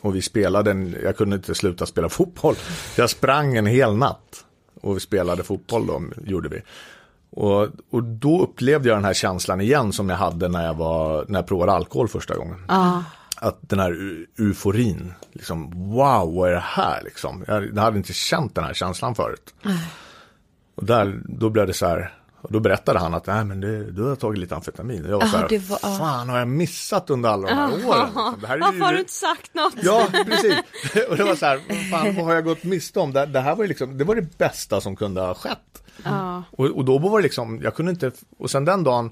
[0.00, 2.54] Och vi spelade, en, jag kunde inte sluta spela fotboll.
[2.96, 4.44] Jag sprang en hel natt.
[4.80, 6.62] Och vi spelade fotboll då, gjorde vi.
[7.40, 11.24] Och, och då upplevde jag den här känslan igen som jag hade när jag, var,
[11.28, 12.64] när jag provade alkohol första gången.
[12.68, 13.04] Ja.
[13.36, 17.44] Att den här eu- euforin, liksom wow, vad är det här liksom?
[17.48, 19.54] Jag, jag hade inte känt den här känslan förut.
[20.74, 23.90] Och där, då blev det så här, och då berättade han att nej men det,
[23.90, 25.04] du har tagit lite amfetamin.
[25.04, 25.96] Och jag var så här, var- ja.
[25.98, 28.04] fan har jag missat under alla de här åren?
[28.06, 28.38] Liksom?
[28.40, 29.74] Det här är Varför har du inte sagt något?
[29.82, 30.58] Ja, precis.
[31.08, 33.12] Och det var så här, fan vad har jag gått miste om?
[33.12, 35.58] Det, det här var ju liksom, det var det bästa som kunde ha skett.
[36.04, 36.42] Ja.
[36.50, 39.10] Och, och då var det liksom, jag kunde inte, och sen den dagen,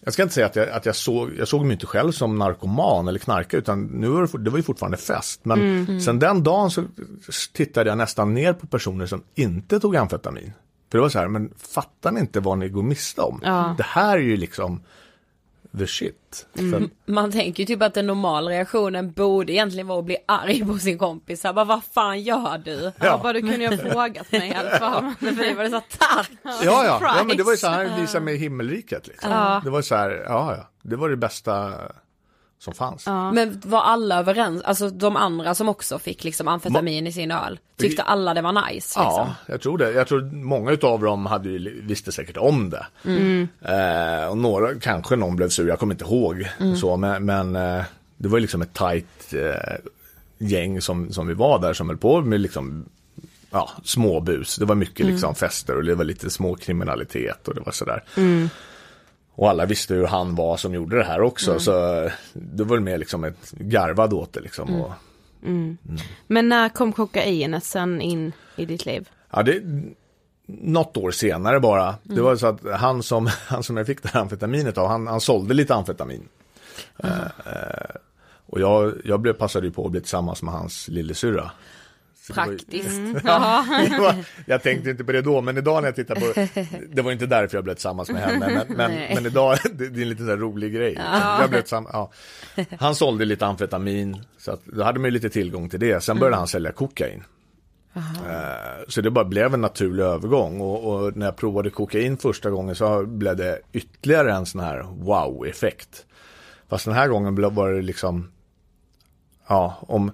[0.00, 2.38] jag ska inte säga att jag, att jag såg, jag såg mig inte själv som
[2.38, 5.40] narkoman eller knarkare, utan nu var det, det var ju fortfarande fest.
[5.42, 6.84] Men sen den dagen så
[7.52, 10.52] tittade jag nästan ner på personer som inte tog amfetamin.
[10.90, 13.40] För det var så här, men fattar ni inte vad ni går miste om?
[13.44, 13.74] Ja.
[13.76, 14.80] Det här är ju liksom
[15.78, 16.46] the shit.
[16.54, 20.64] För, Man tänker ju typ att den normala reaktionen borde egentligen vara att bli arg
[20.66, 21.42] på sin kompis.
[21.42, 22.92] Bara, vad fan gör du?
[23.00, 25.14] Ja, bara du kunde ju ha frågat mig i alla fall.
[25.18, 26.30] För det var det så här, tack!
[26.44, 26.98] Ja, ja.
[27.00, 29.06] ja, men det var ju så här visade mig himmelriket.
[29.06, 29.30] Liksom.
[29.30, 29.60] Ja.
[29.64, 31.72] Det var så här, ja, ja, det var det bästa
[32.58, 33.06] som fanns.
[33.06, 37.58] Men var alla överens, alltså de andra som också fick liksom amfetamin i sin öl,
[37.76, 38.98] tyckte alla det var nice liksom?
[38.98, 39.92] Ja, jag tror det.
[39.92, 41.48] Jag tror många utav dem hade
[41.82, 42.86] visste säkert om det.
[43.60, 46.48] Eh, och några, kanske någon blev sur, jag kommer inte ihåg.
[46.80, 47.84] Så, men men eh,
[48.16, 49.76] det var liksom ett tajt eh,
[50.38, 52.84] gäng som, som vi var där som höll på med liksom
[53.50, 54.56] ja, småbus.
[54.56, 58.02] Det var mycket liksom fester och det var lite småkriminalitet och det var sådär.
[59.36, 61.58] Och alla visste hur han var som gjorde det här också.
[61.58, 61.72] Så
[62.32, 64.80] det var mer liksom ett garvad åt det liksom.
[64.80, 64.92] Och,
[66.26, 69.08] Men när kom kokainet sen in i ditt liv?
[69.30, 69.62] Ja, det,
[70.46, 71.94] något år senare bara.
[72.02, 75.06] Det var så att han som, han som jag fick det här amfetaminet av, han,
[75.06, 76.28] han sålde lite amfetamin.
[76.98, 77.10] Eh,
[78.46, 81.50] och jag, jag blev, passade ju på att bli tillsammans med hans lillasyrra.
[82.26, 82.88] Så var ju- Praktiskt.
[83.90, 84.14] det var,
[84.46, 86.50] jag tänkte inte på det då, men idag när jag tittar på
[86.94, 90.00] det var inte därför jag blev tillsammans med henne, men, men, men idag, det, det
[90.00, 90.94] är en lite så rolig grej.
[91.40, 92.10] Jag blev ja.
[92.78, 96.00] Han sålde lite amfetamin, så att, då hade man ju lite tillgång till det.
[96.02, 97.22] Sen började han sälja kokain.
[97.96, 102.50] Eh, Så det bara blev en naturlig övergång och, och när jag provade kokain första
[102.50, 106.06] gången så blev det ytterligare en sån här wow-effekt.
[106.68, 108.30] Fast den här gången var det liksom,
[109.48, 110.12] ja, om,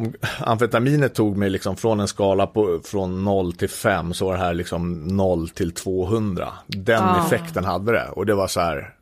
[0.00, 4.32] om amfetaminet tog mig liksom från en skala på, från 0 till 5 så var
[4.32, 6.48] det här liksom 0 till 200.
[6.66, 7.26] Den Ah.
[7.26, 8.94] effekten hade det och det var så här,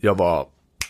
[0.00, 0.46] jag var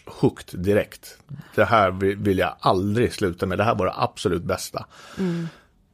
[0.06, 1.18] hooked direkt.
[1.54, 4.86] Det här vill jag aldrig sluta med, det här var det absolut bästa.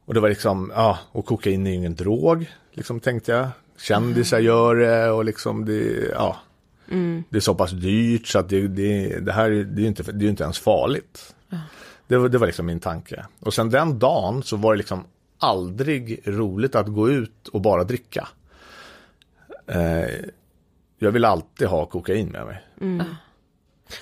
[0.05, 3.47] Och det var liksom, ja, och kokain är ju ingen drog, liksom tänkte jag.
[3.77, 6.35] Kändisar gör det och liksom det, ja.
[7.29, 9.87] Det är så pass dyrt så att det, det, det här är, det är ju
[9.87, 11.35] inte, det är ju inte ens farligt.
[12.07, 13.25] Det, var, det var liksom min tanke.
[13.39, 15.03] Och sen den dagen så var det liksom
[15.39, 18.27] aldrig roligt att gå ut och bara dricka.
[19.67, 20.25] Eh,
[20.99, 22.63] jag vill alltid ha kokain med mig.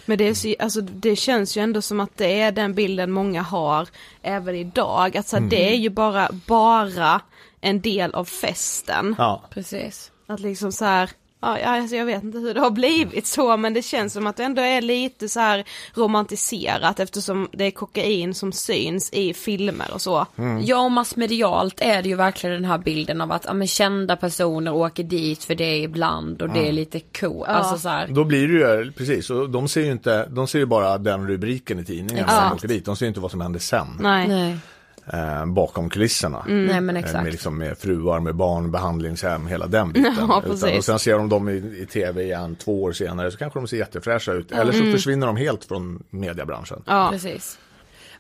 [0.06, 3.12] Men det, är så, alltså, det känns ju ändå som att det är den bilden
[3.12, 3.88] många har
[4.22, 5.18] även idag.
[5.18, 7.22] Att så här, det är ju bara, bara
[7.62, 9.16] en del av festen.
[9.18, 9.44] Ja.
[9.50, 10.12] Precis.
[10.28, 11.10] Att liksom så här,
[11.44, 14.28] ja, ja, alltså jag vet inte hur det har blivit så men det känns som
[14.28, 19.34] att det ändå är lite så här romantiserat eftersom det är kokain som syns i
[19.34, 20.26] filmer och så.
[20.62, 24.16] Ja och massmedialt är det ju verkligen den här bilden av att ja, men, kända
[24.16, 27.46] personer åker dit för det ibland och det är lite cool.
[27.46, 30.60] Alltså så här, Då blir det ju, precis, och de ser ju inte, de ser
[30.60, 32.86] ju bara den rubriken i tidningen när de åker dit.
[32.86, 33.88] De ser ju inte vad som händer sen.
[34.00, 34.28] Nej.
[34.28, 34.58] nej.
[35.06, 36.44] Eh, bakom kulisserna.
[36.48, 37.24] nej men Eh.
[37.24, 40.16] Med, liksom, med fruar, med barn, behandlingshem, hela den biten.
[40.30, 40.78] Ja, precis.
[40.78, 43.68] och sen ser de dem i, i tv igen två år senare så kanske de
[43.68, 44.52] ser jättefräscha ut.
[44.52, 46.84] Eller så försvinner de helt från mediebranschen.
[46.86, 47.10] Ja.
[47.12, 47.60] Precis.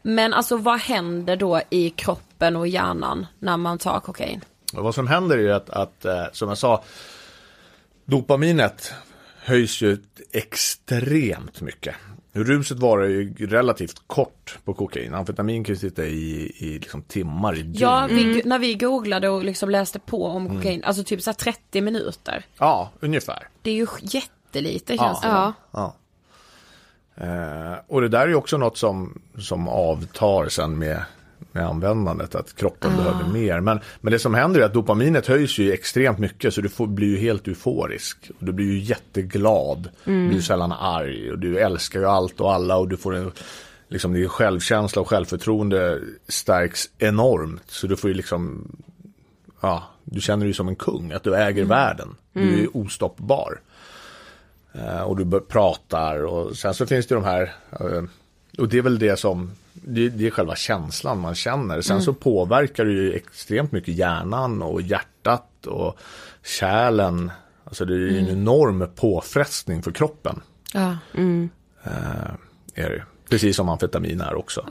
[0.01, 4.41] Men alltså vad händer då i kroppen och hjärnan när man tar kokain?
[4.73, 6.83] Och vad som händer är att, att eh, som jag sa,
[8.05, 8.93] dopaminet
[9.43, 9.97] höjs ju
[10.31, 11.95] extremt mycket.
[12.35, 15.13] Ruset varar ju relativt kort på kokain.
[15.13, 17.75] Amfetamin kan ju sitta i, i liksom timmar, i dygn.
[17.79, 21.35] Ja, vi, när vi googlade och liksom läste på om kokain, alltså typ så här
[21.35, 22.45] 30 minuter.
[22.57, 23.47] ja, ungefär.
[23.61, 25.53] Det är ju jättelite känns det Ja.
[25.71, 25.95] Ja.
[27.15, 31.03] Eh, och det där är ju också något som, som avtar sen med,
[31.53, 33.59] med användandet, att kroppen behöver mer.
[33.59, 36.87] Men, men det som händer är att dopaminet höjs ju extremt mycket så du får,
[36.87, 38.31] blir ju helt euforisk.
[38.39, 42.53] Och du blir ju jätteglad, du blir sällan arg och du älskar ju allt och
[42.53, 43.31] alla och du får en,
[43.87, 47.63] liksom din självkänsla och självförtroende stärks enormt.
[47.67, 48.71] Så du får ju liksom,
[49.61, 52.15] ja, du känner dig som en kung, att du äger världen.
[52.33, 53.59] Du är ostoppbar.
[54.73, 58.03] Eh, och du pratar och sen så finns det de här eh,
[58.57, 61.81] och det är väl det som det, det är själva känslan man känner.
[61.81, 65.97] Sen så påverkar det ju extremt mycket hjärnan och hjärtat och
[66.43, 67.31] kärlen.
[67.63, 70.41] Alltså det är ju en enorm påfrestning för kroppen.
[70.73, 70.97] Ja.
[71.83, 72.33] Eh,
[72.73, 73.03] är det.
[73.29, 74.65] Precis som amfetamin är också.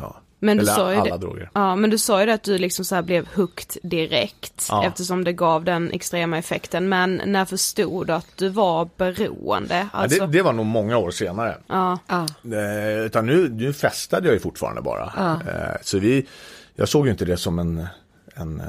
[0.00, 0.20] Ja.
[0.42, 1.20] Men du Eller sa ju alla det.
[1.26, 1.50] droger.
[1.54, 4.86] Ja, men du sa ju det att du liksom så här blev hooked direkt Ja.
[4.86, 6.88] eftersom det gav den extrema effekten.
[6.88, 9.88] Men när förstod du att du var beroende?
[9.92, 11.56] Alltså, Ja, det, det var nog många år senare.
[11.66, 11.98] ja.
[12.06, 12.26] Ja.
[12.56, 15.04] Eh, utan nu, nu festade jag ju fortfarande bara.
[15.46, 16.26] Eh, så vi,
[16.74, 17.86] jag såg ju inte det som en,
[18.34, 18.66] en, eh,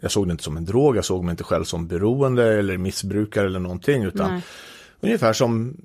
[0.00, 2.76] jag såg det inte som en drog, jag såg mig inte själv som beroende eller
[2.78, 4.02] missbrukare eller någonting.
[4.04, 4.42] Utan Nej.
[5.00, 5.76] ungefär som,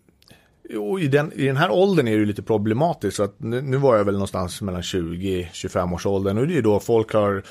[0.70, 3.18] jo, i, den, i den här åldern är det lite problematiskt.
[3.18, 6.38] Så att nu, nu var jag väl någonstans mellan 20-25 års åldern.
[6.38, 7.44] Och det är då folk har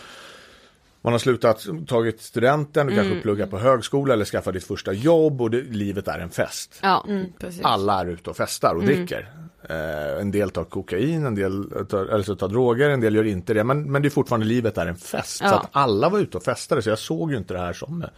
[1.03, 5.41] man har slutat, tagit studenten, du kanske pluggar på högskola eller skaffar ditt första jobb
[5.41, 6.79] och det, livet är en fest.
[6.83, 7.05] ja.
[7.09, 7.27] Mm.
[7.63, 9.31] Alla är ute och festar och dricker.
[9.69, 13.25] Eh, en del tar kokain, en del tar, eller så tar droger, en del gör
[13.25, 13.65] inte det.
[13.65, 15.37] Men, men det är fortfarande livet är en fest.
[15.39, 15.55] Så Ja.
[15.55, 18.09] att alla var ute och festade så jag såg ju inte det här som eh,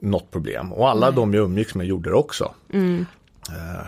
[0.00, 0.72] något problem.
[0.72, 2.54] Och alla de jag umgicks med gjorde det också.
[2.72, 2.80] Eh,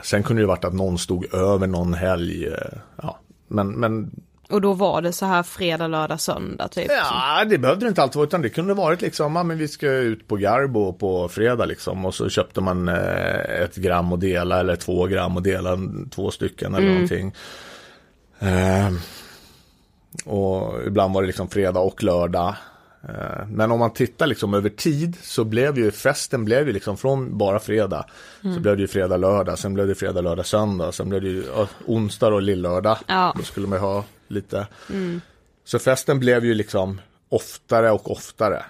[0.03, 2.47] sen kunde det varit att någon stod över någon helg.
[2.47, 3.19] Eh, ja.
[3.49, 4.11] Men, men
[4.51, 6.91] Och då var det så här fredag, lördag, söndag typ?
[6.91, 9.69] Ja, det behövde det inte alltid vara, utan det kunde varit liksom, ja men vi
[9.69, 12.05] ska ut på Garbo på fredag liksom.
[12.05, 15.79] Och så köpte man eh, ett gram och dela eller två gram och dela
[16.11, 17.35] två stycken eller någonting.
[18.39, 18.91] Eh,
[20.25, 22.55] och ibland var det liksom fredag och lördag.
[23.03, 26.97] Eh, Men om man tittar liksom över tid så blev ju festen blev ju liksom
[26.97, 28.05] från bara fredag.
[28.55, 31.29] Så blev det ju fredag, lördag, sen blev det fredag, lördag, söndag, sen blev det
[31.29, 32.99] ju ja, onsdag och lillördag.
[33.07, 33.35] Ja.
[33.37, 34.67] Då skulle man ha lite.
[35.65, 38.65] Så festen blev ju liksom oftare och oftare.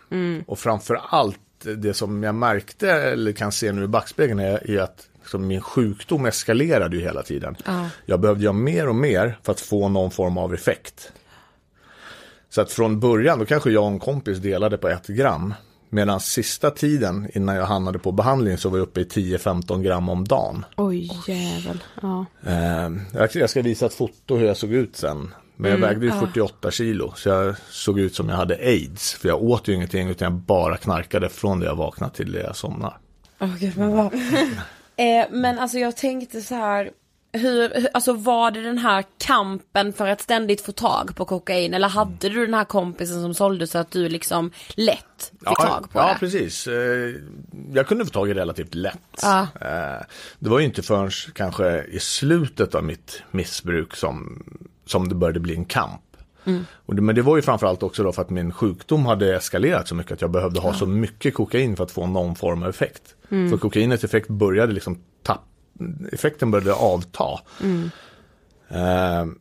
[0.47, 1.39] Och framför allt
[1.77, 5.61] det som jag märkte eller kan se nu i backspegeln är, är att liksom min
[5.61, 7.57] sjukdom eskalerade ju hela tiden.
[8.07, 11.13] Jag behövde göra mer och mer för att få någon form av effekt.
[12.59, 15.55] Så att från början, då kanske jag och en kompis delade på ett gram.
[15.91, 20.09] Medan sista tiden innan jag hamnade på behandling så var jag uppe i 10-15 gram
[20.09, 20.65] om dagen.
[20.77, 21.85] Oj jävel.
[22.03, 22.27] Ja.
[22.47, 22.91] Eh,
[23.35, 25.35] jag- ska visa ett foto hur jag såg ut sen.
[25.57, 27.13] Men jag vägde ju 48 kilo.
[27.17, 29.15] Så jag såg ut som jag hade aids.
[29.15, 32.41] För jag åt ju ingenting utan jag bara knarkade från det jag vaknade till det
[32.41, 32.95] jag somnade.
[33.41, 34.15] Åh, gud, men, vad...
[34.97, 36.91] eh, men alltså jag tänkte så här.
[37.39, 41.89] Hur, alltså var det den här kampen för att ständigt få tag på kokain eller
[41.89, 45.99] hade du den här kompisen som sålde så att du liksom lätt fick tag på
[45.99, 46.17] ja, det?
[46.19, 46.67] precis.
[46.67, 47.15] Eh,
[47.73, 48.99] Jag kunde få tag i relativt lätt.
[49.23, 49.41] Ja.
[49.61, 50.05] Eh,
[50.39, 54.43] Det var ju inte förrän kanske i slutet av mitt missbruk som,
[54.87, 56.01] som det började bli en kamp.
[56.45, 56.67] Mm.
[56.87, 59.95] Det, men det var ju framförallt också då för att min sjukdom hade eskalerat så
[59.95, 63.03] mycket att jag behövde ha så mycket kokain för att få någon form av effekt.
[63.31, 63.51] Mm.
[63.51, 65.45] För kokainets effekt började liksom tapp,
[66.13, 67.41] effekten började avta.
[67.63, 67.91] Mm.
[68.69, 69.35] Eh,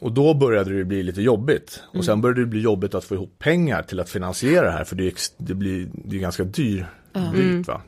[0.00, 1.82] och då började det bli lite jobbigt.
[1.94, 4.84] Och sen började det bli jobbigt att få ihop pengar till att finansiera det här.
[4.84, 6.86] För det är, det blir, det är ganska dyr,
[7.34, 7.66] dyrt.
[7.66, 7.80] Va?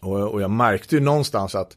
[0.00, 1.76] Och, och jag märkte ju någonstans att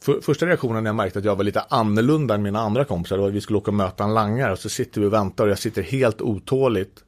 [0.00, 3.18] för, första reaktionen när jag märkte att jag var lite annorlunda än mina andra kompisar.
[3.18, 4.52] Var att vi skulle åka och möta en langare.
[4.52, 7.04] Och så sitter vi och väntar och jag sitter helt otåligt.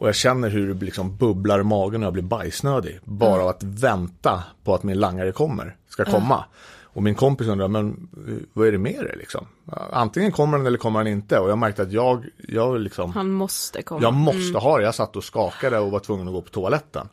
[0.00, 3.00] Och jag känner hur det liksom bubblar i magen och jag blir bajsnödig.
[3.04, 6.44] Bara av att vänta på att min langare kommer, ska komma.
[6.82, 9.46] Och min kompis undrar, men eh, vad är det med det liksom?
[9.92, 11.38] Antingen kommer den eller kommer den inte.
[11.38, 14.02] Och jag märkte att jag, jag liksom, Han måste komma.
[14.02, 14.84] jag måste ha det.
[14.84, 17.08] Jag satt och skakade och var tvungen att gå på toaletten.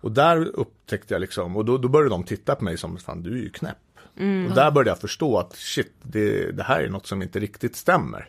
[0.00, 3.22] Och där upptäckte jag liksom, och då, då började de titta på mig som, fan
[3.22, 3.76] du är ju knäpp.
[4.48, 7.76] Och där började jag förstå att shit, det, det här är något som inte riktigt
[7.76, 8.28] stämmer.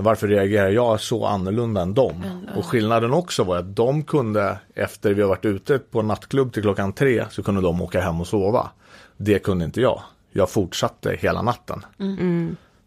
[0.00, 2.24] Varför reagerar jag så annorlunda än dem?
[2.56, 6.62] Och skillnaden också var att de kunde, efter vi har varit ute på nattklubb till
[6.62, 8.70] klockan tre, så kunde de åka hem och sova.
[9.16, 10.02] Det kunde inte jag.
[10.32, 11.86] Jag fortsatte hela natten.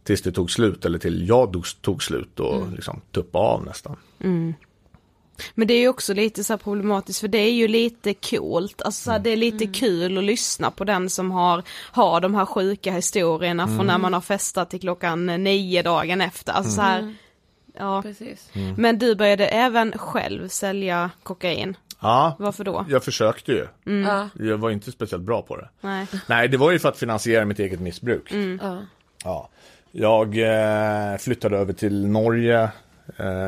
[0.03, 3.95] Tills det tog slut, eller till jag tog, slut och liksom tuppade av nästan.
[5.55, 8.81] Men det är ju också lite så här problematiskt för det är ju lite coolt,
[8.81, 12.45] alltså här, det är lite kul att lyssna på den som har, har de här
[12.45, 17.15] sjuka historierna från när man har festat till klockan nio dagen efter, alltså så här,
[17.77, 18.01] ja.
[18.01, 18.49] Precis.
[18.77, 22.85] Men du började även själv sälja kokain, Ja, varför då?
[22.89, 23.67] jag försökte ju.
[24.05, 24.29] Ja.
[24.33, 25.69] Jag var inte speciellt bra på det.
[25.81, 26.07] Nej.
[26.27, 28.33] Nej, det var ju för att finansiera mitt eget missbruk.
[28.61, 28.77] Ja.
[29.23, 29.49] Ja.
[29.91, 32.69] Jag eh, flyttade över till Norge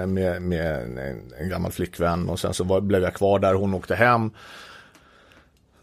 [0.07, 0.97] med, med en,
[1.39, 4.31] en gammal flickvän och sen så var, blev jag kvar där, hon åkte hem.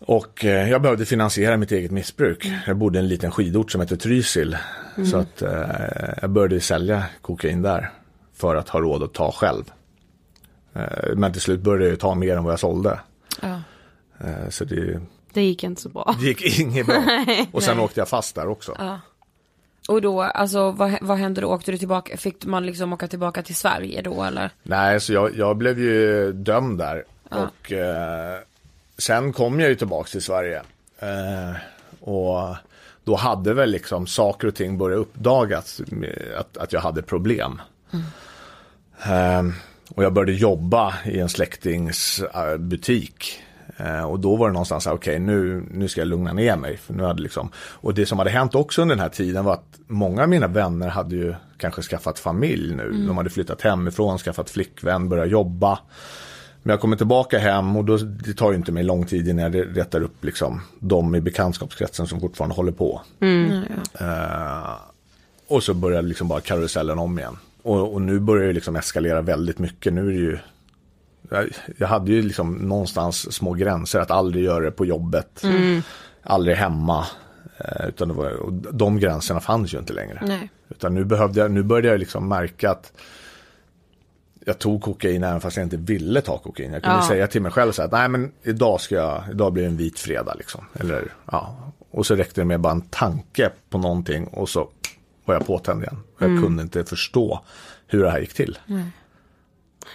[0.00, 2.52] Och eh, jag behövde finansiera mitt eget missbruk.
[2.66, 4.56] Jag bodde i en liten skidort som heter Trysil.
[5.10, 5.60] Så att eh,
[6.22, 7.90] jag började sälja kokain där
[8.34, 9.64] för att ha råd att ta själv.
[10.74, 13.00] Eh, men till slut började jag ta mer än vad jag sålde.
[13.42, 13.60] Ja.
[14.20, 15.00] Eh, så det,
[15.32, 16.14] Det gick inte så bra.
[16.20, 17.02] det gick inget bra.
[17.52, 19.00] Och sen åkte jag fast där också.
[19.88, 21.48] Och då, alltså vad, vad hände då?
[21.48, 24.50] Åkte du tillbaka, fick man liksom åka tillbaka till Sverige då eller?
[24.62, 27.04] Nej, så jag, jag blev ju dömd där.
[27.28, 28.38] Och eh,
[28.98, 30.62] sen kom jag ju tillbaka till Sverige.
[30.98, 31.56] Eh,
[32.00, 32.56] och
[33.04, 35.80] då hade väl liksom saker och ting börjat uppdagas.
[36.38, 37.60] Att, att jag hade problem.
[39.02, 39.42] Eh,
[39.94, 43.42] och jag började jobba i en släktings eh, butik.
[43.78, 46.56] Eh, och då var det någonstans så här, okej nu, nu ska jag lugna ner
[46.56, 46.76] mig.
[46.76, 49.54] För nu hade liksom, och det som hade hänt också under den här tiden var
[49.54, 52.92] att många av mina vänner hade ju kanske skaffat familj nu.
[53.06, 55.78] De hade flyttat hemifrån, skaffat flickvän, börjat jobba.
[56.62, 59.52] Men jag kommer tillbaka hem och då, det tar ju inte mig lång tid innan
[59.52, 63.00] jag rättar upp liksom de i bekantskapskretsen som fortfarande håller på.
[64.00, 64.72] Eh,
[65.48, 67.38] och så börjar liksom bara karusellen om igen.
[67.62, 69.92] Och, och nu börjar det liksom eskalera väldigt mycket.
[69.92, 70.38] Nu är det ju
[71.78, 75.42] jag, hade ju liksom någonstans små gränser att aldrig göra det på jobbet.
[76.22, 77.06] Aldrig hemma.
[77.58, 80.22] Eh, utan det var, och de gränserna fanns ju inte längre.
[80.26, 80.50] Nej.
[80.68, 82.92] Utan nu, behövde jag, nu började jag liksom märka att
[84.44, 86.72] jag tog kokain även fast jag inte ville ta kokain.
[86.72, 87.08] Jag kunde Ja.
[87.08, 89.76] säga till mig själv så att nej men idag ska jag, idag blir det en
[89.76, 90.64] vit fredag liksom.
[90.80, 94.68] Eller ja, och så räckte det med bara en tanke på någonting och så
[95.24, 95.96] var jag påtänd igen.
[96.18, 97.40] Jag kunde inte förstå
[97.86, 98.58] hur det här gick till.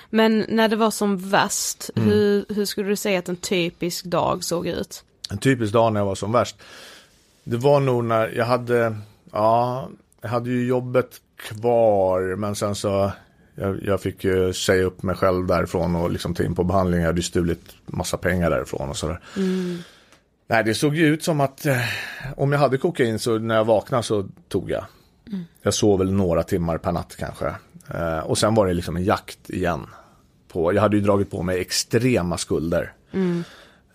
[0.10, 2.10] Men när det var som värst, Mm.
[2.10, 5.04] hur, hur skulle du säga att en typisk dag såg ut?
[5.32, 6.56] En typisk dag när jag var som värst.
[7.44, 8.96] Det var nog när jag hade,
[9.32, 9.90] ja,
[10.22, 13.12] jag hade ju jobbet kvar men sen så
[13.56, 17.00] jag, jag fick ju säga upp mig själv därifrån och liksom ta in på behandling.
[17.00, 19.20] Jag hade ju stulit massa pengar därifrån och sådär.
[20.48, 21.78] Nej, det såg ju ut som att eh,
[22.38, 24.86] om jag hade kokain så när jag vaknade så tog jag.
[25.62, 27.56] Jag sov väl några timmar per natt kanske.
[27.90, 29.86] Eh, och sen var det liksom en jakt igen.
[30.48, 32.94] På, jag hade ju dragit på mig extrema skulder.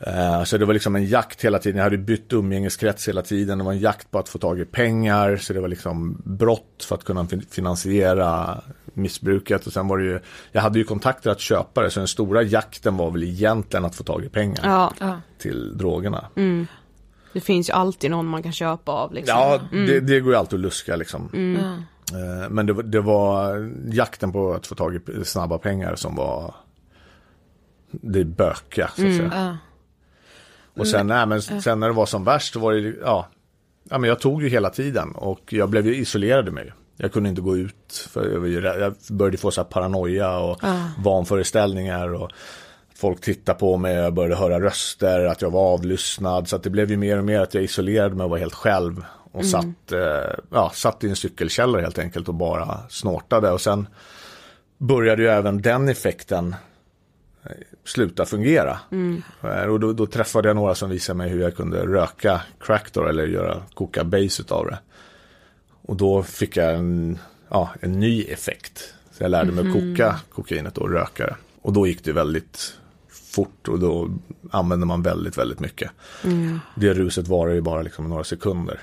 [0.01, 1.77] Eh, Så det var liksom en jakt hela tiden.
[1.77, 3.59] Jag hade bytt umgängeskrets hela tiden.
[3.59, 5.37] Det var en jakt på att få tag i pengar.
[5.37, 8.61] Så det var liksom brott för att kunna fin- finansiera
[8.95, 9.67] missbruket.
[9.67, 10.21] Och sen var det ju,
[10.53, 11.91] jag hade ju kontakter att köpa det.
[11.91, 15.21] Så den stora jakten var väl egentligen att få tag i pengar Ja, Ja.
[15.39, 16.25] till drogerna.
[17.33, 19.37] det finns ju alltid någon man kan köpa av liksom.
[19.39, 21.31] Ja, det, det går ju alltid att luska liksom.
[21.63, 21.83] Ja.
[22.13, 26.15] Eh, Men det, var- det var jakten på att få tag i snabba pengar som
[26.17, 26.55] var
[27.91, 29.31] det bökiga så att säga.
[29.35, 29.57] Ja.
[30.81, 33.29] Och sen, nej, men sen när det var som värst så var det, ja,
[33.91, 36.73] ja men jag tog ju hela tiden och jag blev ju isolerade mig.
[36.97, 40.61] Jag kunde inte gå ut för jag, ju jag började få så här paranoia och
[41.05, 42.31] vanföreställningar och
[42.95, 46.49] folk tittade på mig, jag började höra röster, att jag var avlyssnad.
[46.49, 48.55] Så att det blev ju mer och mer att jag isolerade mig och var helt
[48.55, 49.05] själv.
[49.33, 53.51] Och satt, eh, ja, satt i en cykelkällare helt enkelt och bara snortade.
[53.51, 53.87] Och sen
[54.79, 56.57] började ju även den effekten
[57.45, 57.51] eh,
[57.85, 58.79] sluta fungera.
[59.45, 62.93] Eh, Och då, då träffade jag några som visade mig hur jag kunde röka crack
[62.93, 64.79] då, eller göra, koka base utav det.
[65.83, 67.19] Och då fick jag en,
[67.49, 68.95] ja, en ny effekt.
[69.13, 71.37] Så jag lärde mig att koka kokainet och röka det.
[71.63, 72.75] Och då gick det väldigt
[73.11, 74.11] fort och då
[74.51, 75.91] använde man väldigt, väldigt mycket.
[76.75, 78.81] Det ruset varar ju bara liksom några sekunder.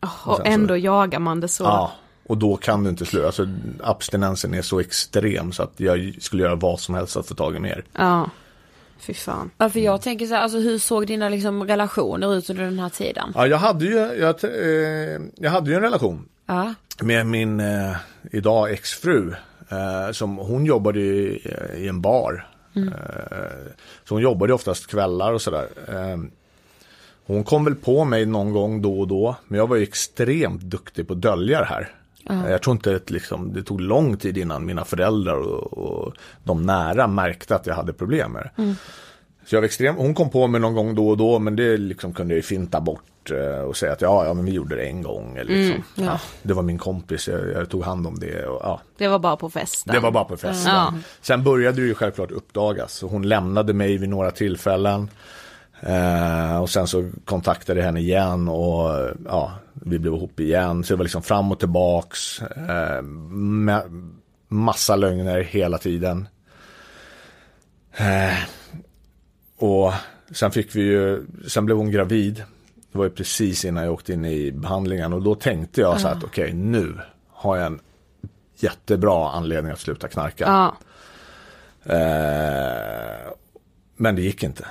[0.00, 1.64] Och sen så- ändå jagar man det så.
[1.64, 1.92] Ja,
[2.26, 3.26] och då kan du inte sluta.
[3.26, 3.46] Alltså,
[3.82, 7.34] abstinensen är så extrem så att jag skulle göra vad som helst för att få
[7.34, 7.84] tag i mer.
[7.92, 8.30] Ja.
[9.00, 9.50] Fy fan.
[9.58, 12.78] Ja, för jag tänker så här, alltså hur såg dina liksom relationer ut under den
[12.78, 13.32] här tiden?
[13.34, 16.74] Ja, jag hade ju, jag, eh, jag hade ju en relation Ja.
[17.00, 17.96] med min eh,
[18.30, 19.34] idag exfru.
[19.70, 21.42] Eh, som hon jobbade i,
[21.76, 22.46] i en bar.
[22.76, 22.82] Eh,
[24.08, 25.68] så hon jobbade oftast kvällar och sådär.
[27.28, 29.36] Hon kom väl på mig någon gång då och då.
[29.48, 31.92] Men jag var ju extremt duktig på att dölja det här.
[32.30, 36.12] Eh, Jag tror inte att liksom, det tog lång tid innan mina föräldrar och, och
[36.44, 38.74] de nära märkte att jag hade problem med det.
[39.46, 41.76] Så jag var extrem, hon kom på mig någon gång då och då men det
[41.76, 44.76] liksom kunde jag ju finta bort eh, och säga att ja, ja men vi gjorde
[44.76, 45.36] det en gång.
[45.36, 45.84] Eller liksom.
[46.04, 46.20] ja.
[46.42, 48.46] det var min kompis, jag, jag tog hand om det.
[48.46, 49.94] Och, ja, Det var bara på festen.
[49.94, 50.72] det var bara på festen.
[50.74, 50.94] Ja.
[51.20, 52.92] Sen började det ju självklart uppdagas.
[52.92, 55.10] Så hon lämnade mig vid några tillfällen.
[55.80, 60.84] Eh, och sen så kontaktade jag henne igen och ja, vi blev ihop igen.
[60.84, 62.42] Så det var liksom fram och tillbaks.
[62.42, 63.82] Eh, med
[64.48, 66.28] massa lögner hela tiden.
[67.96, 68.38] Eh,
[69.56, 69.92] och
[70.30, 72.44] sen fick vi ju, sen blev hon gravid.
[72.92, 76.08] Det var ju precis innan jag åkte in i behandlingen och då tänkte jag så
[76.08, 76.94] här att okej nu
[77.30, 77.80] har jag en
[78.56, 80.44] jättebra anledning att sluta knarka.
[80.44, 80.76] Ja.
[81.94, 83.32] Eh,
[83.96, 84.66] men det gick inte.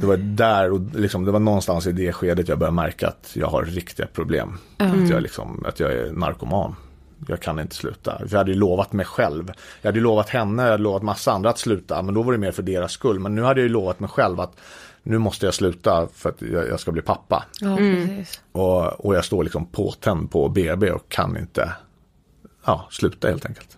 [0.00, 3.30] Det var där och liksom, det var någonstans i det skedet jag började märka att
[3.34, 4.58] jag har riktiga problem.
[4.76, 6.74] Att, jag liksom, att jag är narkoman.
[7.28, 8.22] Jag kan inte sluta.
[8.30, 9.52] Jag hade ju lovat mig själv.
[9.80, 12.02] Jag hade ju lovat henne, jag hade lovat massa andra att sluta.
[12.02, 13.20] Men då var det mer för deras skull.
[13.20, 14.52] Men nu hade jag ju lovat mig själv att
[15.02, 17.44] nu måste jag sluta för att jag, ska bli pappa.
[17.60, 18.40] Ja, precis.
[18.52, 21.72] Och, och jag står liksom påtänd på BB och kan inte
[22.64, 23.76] ja, sluta helt enkelt.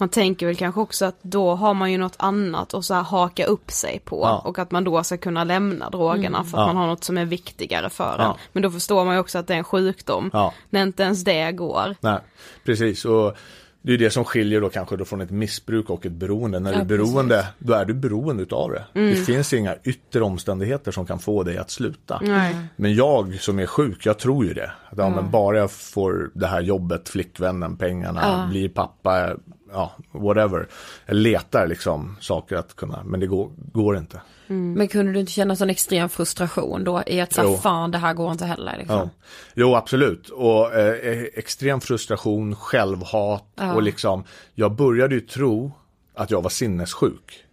[0.00, 3.02] Man tänker väl kanske också att då har man ju något annat att så här
[3.02, 4.20] haka upp sig på.
[4.22, 4.38] Ja.
[4.44, 6.66] Och att man då ska kunna lämna drogerna för att Ja.
[6.66, 8.24] man har något som är viktigare för Ja.
[8.24, 8.34] en.
[8.52, 10.30] Men då förstår man ju också att det är en sjukdom.
[10.32, 10.54] Ja.
[10.70, 11.96] När inte ens det går.
[12.00, 12.18] Nej,
[12.64, 13.04] precis.
[13.04, 13.36] Och
[13.82, 16.60] det är det som skiljer då kanske då från ett missbruk och ett beroende.
[16.60, 18.84] När du är beroende, då är du beroende utav det.
[18.92, 22.20] Det finns inga yttre omständigheter som kan få dig att sluta.
[22.22, 22.56] Nej.
[22.76, 24.72] Men jag som är sjuk, jag tror ju det.
[24.90, 29.36] Att, ja, men bara jag får det här jobbet, flickvännen, pengarna, blir pappa,
[29.72, 30.68] ja, whatever.
[31.06, 34.20] Jag letar liksom saker att kunna, men det går, går inte.
[34.46, 38.14] Men kunde du inte känna sån extrem frustration då i att så fan det här
[38.14, 38.96] går inte heller liksom?
[38.96, 39.08] Ja.
[39.54, 40.28] Jo, absolut.
[40.28, 45.72] Och eh, extrem frustration, självhat och liksom, jag började ju tro
[46.20, 47.44] att jag var sinnessjuk.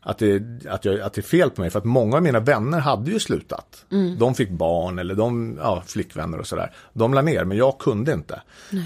[0.00, 2.40] Att, det, att, jag, att det är fel på mig, för att många av mina
[2.40, 3.84] vänner hade ju slutat.
[4.18, 6.72] De fick barn eller de, ja, flickvänner och sådär.
[6.92, 8.42] De la ner, men jag kunde inte.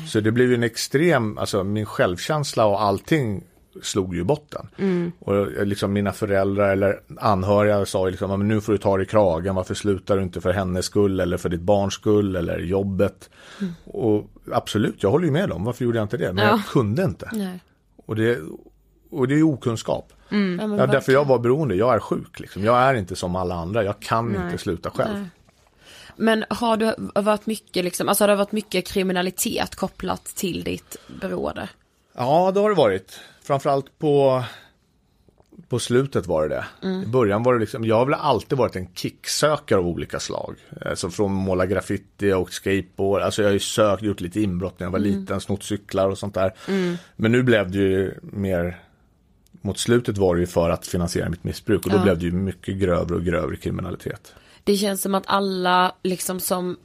[0.09, 3.45] Så det blev ju en extrem, alltså min självkänsla och allting
[3.83, 4.69] slog ju botten.
[5.19, 8.79] Och eh, liksom mina föräldrar eller anhöriga sa ju liksom, "Ja, men nu får du
[8.79, 11.95] ta dig i kragen, varför slutar du inte för hennes skull eller för ditt barns
[11.95, 13.31] skull eller jobbet.
[13.85, 16.33] Och absolut, jag håller ju med dem, varför gjorde jag inte det?
[16.33, 16.51] Men Ja.
[16.51, 17.31] jag kunde inte.
[17.33, 17.61] Nej.
[18.07, 18.39] Och det,
[19.15, 20.13] och det är ju okunskap.
[20.29, 22.65] Ja, men Ja, därför jag var beroende, jag är sjuk liksom.
[22.65, 25.29] Jag är inte som alla andra, jag kan inte sluta själv.
[26.17, 30.97] Men har du varit mycket liksom, alltså har det varit mycket kriminalitet kopplat till ditt
[31.21, 31.69] beroende?
[32.17, 33.21] Ja, det har det varit.
[33.43, 34.45] Framförallt på,
[35.69, 36.89] på slutet var det det.
[36.89, 40.57] I början var det liksom, jag har väl alltid varit en kicksökare av olika slag.
[40.87, 43.23] Alltså från måla graffiti och skateboard.
[43.23, 46.19] Alltså jag har ju sökt, gjort lite inbrott när jag var liten, snott cyklar och
[46.19, 46.53] sånt där.
[47.17, 48.84] Men nu blev det ju mer,
[49.65, 51.87] mot slutet var det ju för att finansiera mitt missbruk.
[51.87, 54.35] Och då blev det ju mycket grövre och grövre kriminalitet.
[54.65, 56.77] Det känns som att alla liksom som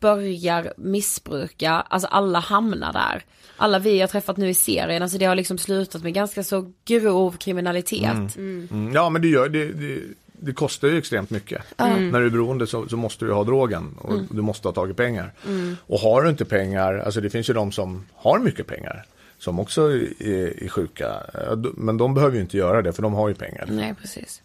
[0.00, 3.24] börjar missbruka, alltså alla hamnar där.
[3.56, 6.72] Alla vi har träffat nu i serien, alltså det har liksom slutat med ganska så
[6.84, 8.36] grov kriminalitet.
[8.36, 10.00] Mm, ja, men det, gör, det, det,
[10.32, 11.62] det kostar ju extremt mycket.
[11.78, 14.96] När du är beroende så, så måste du ha drogen och du måste ha tagit
[14.96, 15.32] pengar.
[15.80, 19.04] Och har du inte pengar, alltså det finns ju de som har mycket pengar.
[19.38, 21.22] Som också är, är sjuka.
[21.34, 23.66] Ja, Men de behöver ju inte göra det för de har ju pengar.
[23.70, 24.42] Nej, precis.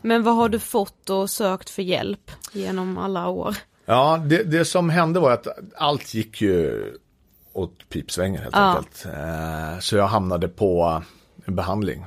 [0.00, 3.56] Men vad har du fått och sökt för hjälp genom alla år?
[3.84, 5.46] Ja, det, det som hände var att
[5.76, 6.84] allt gick ju
[7.52, 9.06] åt pipsvängen helt enkelt.
[9.06, 11.02] Eh, Så jag hamnade på
[11.44, 12.06] en behandling.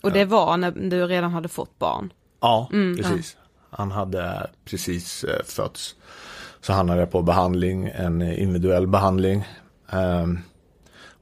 [0.00, 2.12] Och det var när du redan hade fått barn?
[2.40, 3.36] Ja, precis.
[3.70, 5.94] Han hade precis eh, fötts.
[6.60, 9.44] Så hamnade jag på behandling, en individuell behandling.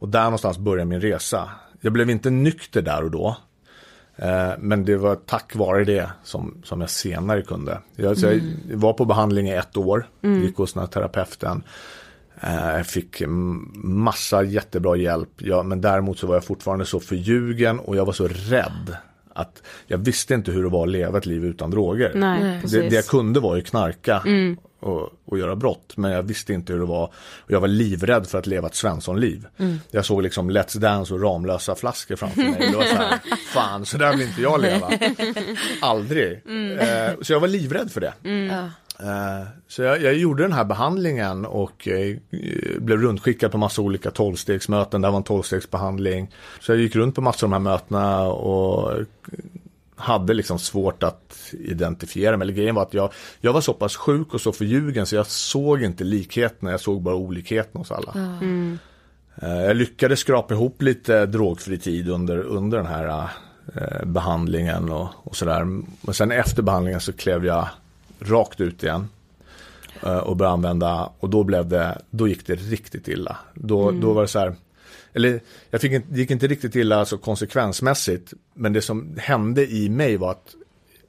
[0.03, 1.51] Och där någonstans började min resa.
[1.81, 3.37] Jag blev inte nykter där och då.
[4.17, 7.81] Eh, men det var tack vare det som, som jag senare kunde.
[7.97, 8.41] Jag, jag
[8.75, 10.07] var på behandling i ett år,
[10.43, 11.63] gick hos den här terapeuten.
[12.41, 17.79] Eh, Jag fick massa jättebra hjälp, ja, men däremot så var jag fortfarande så förljugen
[17.79, 18.97] och jag var så rädd.
[19.35, 22.13] Att jag visste inte hur det var att leva ett liv utan droger.
[22.15, 24.23] Nej, det, det jag kunde var ju knarka.
[24.83, 25.93] Att, att göra brott.
[25.97, 27.05] Men jag visste inte hur det var.
[27.39, 29.47] Och jag var livrädd för att leva ett Svenssonliv.
[29.59, 29.81] Mm.
[29.91, 32.71] Jag såg liksom Let's Dance och Ramlösa flaskor framför mig.
[32.71, 33.19] Det var så här,
[33.53, 34.91] fan så där vill inte jag leva.
[35.81, 36.33] Aldrig.
[36.79, 38.13] Eh, så jag var livrädd för det.
[38.51, 38.65] Ja.
[39.01, 42.17] Eh, Så jag, jag gjorde den här behandlingen och eh,
[42.79, 45.01] blev rundskickad på massa olika tolvstegsmöten.
[45.01, 46.31] Det här var en tolvstegsbehandling.
[46.61, 48.93] Så jag gick runt på massor av de här mötena och
[50.03, 52.45] hade liksom svårt att identifiera mig.
[52.45, 55.27] Eller grejen var att jag, jag var så pass sjuk och så förljugen så jag
[55.27, 58.15] såg inte likheterna, jag såg bara olikheterna hos alla.
[59.43, 63.29] Eh, Jag lyckades skrapa ihop lite drogfri tid under, under den här
[63.75, 65.65] eh, behandlingen och, och sådär.
[66.01, 67.69] Men sen efter behandlingen så klev jag
[68.21, 69.09] rakt ut igen
[70.03, 73.37] eh, och började använda och då blev det, då gick det riktigt illa.
[73.55, 74.55] Då, då var det så här,
[75.15, 75.41] eller
[75.71, 80.17] jag fick det gick inte riktigt illa alltså konsekvensmässigt, men det som hände i mig
[80.17, 80.55] var att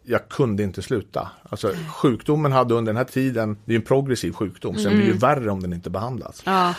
[0.05, 1.31] jag kunde inte sluta.
[1.49, 5.11] Alltså sjukdomen hade under den här tiden, det är en progressiv sjukdom, sen blir det
[5.11, 6.41] ju värre om den inte behandlas.
[6.45, 6.73] Ja.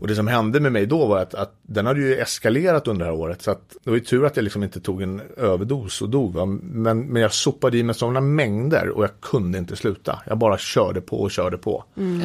[0.00, 3.06] Och det som hände med mig då var att, att den hade ju eskalerat under
[3.06, 3.42] det här året.
[3.42, 6.34] Så att det var ju tur att jag liksom inte tog en överdos och dog.
[6.34, 6.46] Va?
[6.62, 10.22] Men, men jag sopade i mig sådana mängder och jag kunde inte sluta.
[10.26, 11.84] Jag bara körde på och körde på.
[11.96, 12.22] Ehm,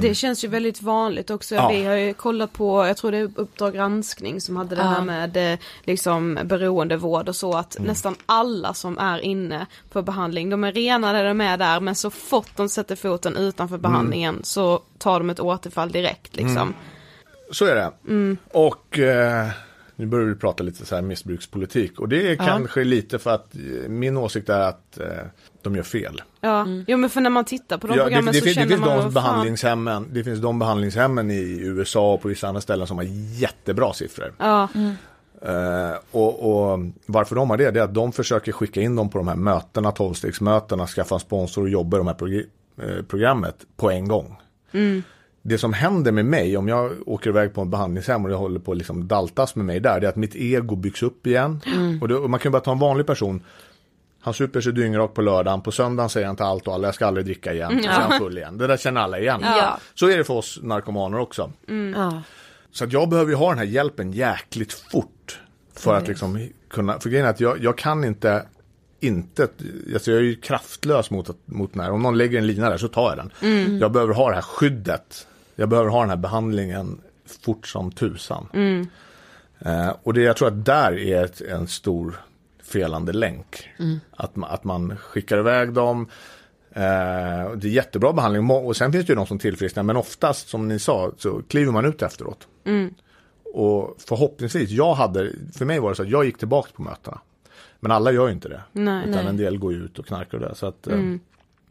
[0.00, 1.54] Det känns ju väldigt vanligt också.
[1.54, 1.68] Ja.
[1.68, 4.88] Vi har ju kollat på, jag tror det är Uppdrag granskning som hade det Ja.
[4.88, 7.86] här med eh, liksom beroendevård och så att Mm.
[7.88, 11.94] nästan alla som är inne för behandling, de är rena när de är där men
[11.94, 13.44] så fort de sätter foten Mm.
[13.48, 16.74] utanför behandlingen så tar de ett återfall direkt liksom.
[17.52, 17.90] Så är det.
[18.52, 19.48] Och eh,
[19.96, 22.00] nu börjar vi prata lite så här missbrukspolitik.
[22.00, 25.06] Och det är kanske lite för att eh, min åsikt är att eh,
[25.64, 26.22] de gör fel.
[26.40, 28.56] Ja, jo men för när man tittar på de Ja, det, programmen det, så finns,
[28.56, 32.48] det känner finns man de behandlingshemmen, det finns de behandlingshemmen i USA och på vissa
[32.48, 33.04] andra ställen som har
[33.40, 34.34] jättebra siffror.
[34.38, 34.68] Ja,
[35.42, 39.10] Eh, och, och varför de har det, det är att de försöker skicka in dem
[39.10, 42.46] på de här mötena, tolvstegsmötena, skaffa en sponsor och jobba i de här progr-
[42.82, 44.36] eh, programmet på en gång.
[45.42, 48.60] Det som händer med mig om jag åker iväg på en behandlingshem och jag håller
[48.60, 51.60] på att liksom daltas med mig där, det är att mitt ego byggs upp igen.
[52.02, 53.42] Och, det, och man kan ju bara ta en vanlig person,
[54.24, 56.94] han super sig dyngrak på lördagen, på söndagen säger han till allt och alla, jag
[56.94, 58.58] ska aldrig dricka igen, så är han full igen.
[58.58, 59.40] Det där känner alla igen.
[59.42, 59.78] Ja.
[59.94, 61.52] Så är det för oss narkomaner också.
[61.94, 62.22] Ja.
[62.72, 65.40] Så att jag behöver ju ha den här hjälpen jäkligt fort.
[65.76, 68.46] För att liksom kunna, för grejen är att jag, jag kan inte,
[69.00, 69.48] inte,
[69.94, 72.76] alltså jag är ju kraftlös mot, mot den här, om någon lägger en lina där
[72.76, 73.78] så tar jag den.
[73.78, 75.26] Jag behöver ha det här skyddet.
[75.56, 77.00] Jag behöver ha den här behandlingen
[77.42, 78.48] fort som tusan.
[79.58, 82.20] Eh, och det, jag tror att där är ett, en stor
[82.64, 83.68] felande länk.
[84.10, 86.08] Att, ma- att man skickar iväg dem.
[86.72, 86.82] Eh,
[87.56, 90.68] det är jättebra behandling och sen finns det ju de som tillfrisknar men oftast som
[90.68, 92.48] ni sa så kliver man ut efteråt.
[93.54, 97.20] Och förhoppningsvis, jag hade, för mig var det så att jag gick tillbaka på mötena.
[97.80, 98.62] Men alla gör ju inte det.
[98.72, 99.08] Nej.
[99.08, 100.54] utan en del går ut och knarkar och det.
[100.54, 100.96] Så att, eh,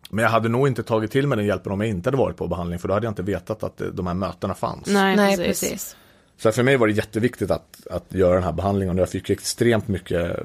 [0.10, 2.38] Men jag hade nog inte tagit till mig den hjälpen om jag inte hade varit
[2.38, 4.88] på behandling för då hade jag inte vetat att eh, de här mötena fanns.
[4.88, 5.62] nej, Nej precis.
[5.62, 5.96] precis.
[6.38, 9.30] Så för mig var det jätteviktigt att, att göra den här behandlingen och jag fick
[9.30, 10.40] extremt mycket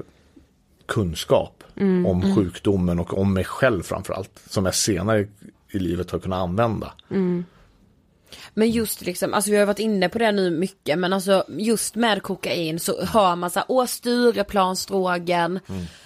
[0.89, 1.63] kunskap
[2.07, 4.41] om sjukdomen och om mig själv framförallt.
[4.49, 5.27] Som jag senare
[5.71, 6.93] i livet har kunnat använda.
[8.53, 11.95] Men just liksom, alltså vi har varit inne på det nu mycket men alltså just
[11.95, 15.59] med kokain så hör man såhär, åh Stureplansdrogen.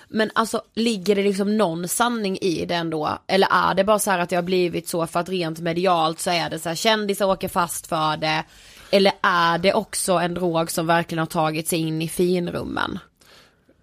[0.07, 3.17] Men alltså ligger det liksom någon sanning i det ändå?
[3.27, 6.19] Eller är det bara så här att det har blivit så för att rent medialt
[6.19, 8.43] så är det så här kändisar åker fast för det.
[8.91, 12.99] Eller är det också en drog som verkligen har tagit sig in i finrummen?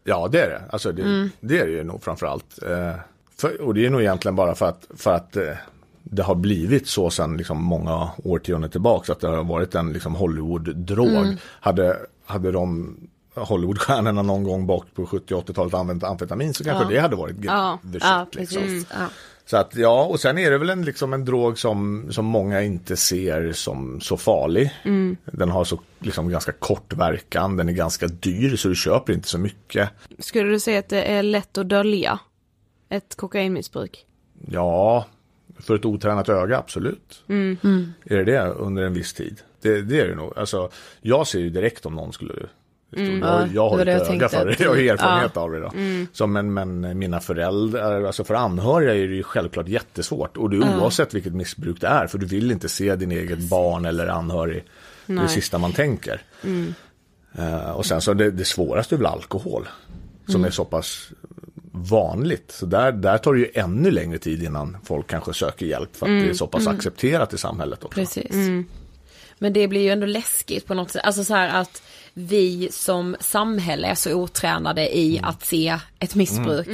[0.04, 0.62] Ja det är det.
[0.70, 2.62] Alltså det, det är det ju nog framförallt.
[2.62, 2.94] Eh,
[3.36, 5.52] för, och det är nog egentligen bara för att, för att eh,
[6.02, 9.12] det har blivit så sedan liksom många årtionden tillbaka.
[9.12, 11.36] Att det har varit en liksom Hollywood-drog.
[11.60, 12.96] Hade, hade de
[13.34, 17.78] Hollywoodstjärnorna någon gång bak på 70 80-talet använt amfetamin så kanske det hade varit Ja.
[17.82, 18.62] the shit, Ja, liksom.
[18.62, 18.86] precis.
[19.50, 22.62] Så att ja, och sen är det väl en, liksom en drog som, som många
[22.62, 24.70] inte ser som så farlig.
[25.24, 29.28] Den har så liksom ganska kort verkan, den är ganska dyr så du köper inte
[29.28, 29.90] så mycket.
[30.18, 32.18] Skulle du säga att det är lätt att dölja
[32.88, 34.06] ett kokainmissbruk?
[34.46, 35.06] Ja,
[35.58, 37.24] för ett otränat öga absolut.
[38.04, 39.40] Är det det under en viss tid?
[39.60, 40.38] Det, det är det nog.
[40.38, 40.70] Alltså,
[41.00, 42.34] jag ser ju direkt om någon skulle
[42.90, 45.40] jag, Ja, jag har det ett jag öga för det, jag har erfarenhet Ja.
[45.40, 45.60] av det.
[45.60, 45.70] Då.
[46.12, 50.36] Så, men, men mina föräldrar, alltså för anhöriga är det ju självklart jättesvårt.
[50.36, 53.38] Och det är oavsett vilket missbruk det är, för du vill inte se din eget
[53.38, 54.64] barn eller anhörig.
[55.06, 55.30] Det är det Nej.
[55.30, 56.22] sista man tänker.
[57.38, 59.68] Eh, och sen så det, det svåraste är väl alkohol.
[60.28, 61.10] Som är så pass
[61.72, 62.50] vanligt.
[62.52, 65.96] Så där, där tar det ju ännu längre tid innan folk kanske söker hjälp.
[65.96, 68.00] För att det är så pass accepterat i samhället också.
[68.00, 68.34] Precis.
[69.38, 71.02] Men det blir ju ändå läskigt på något sätt.
[71.04, 71.82] Alltså så här att
[72.14, 76.68] vi som samhälle är så otränade i att se ett missbruk.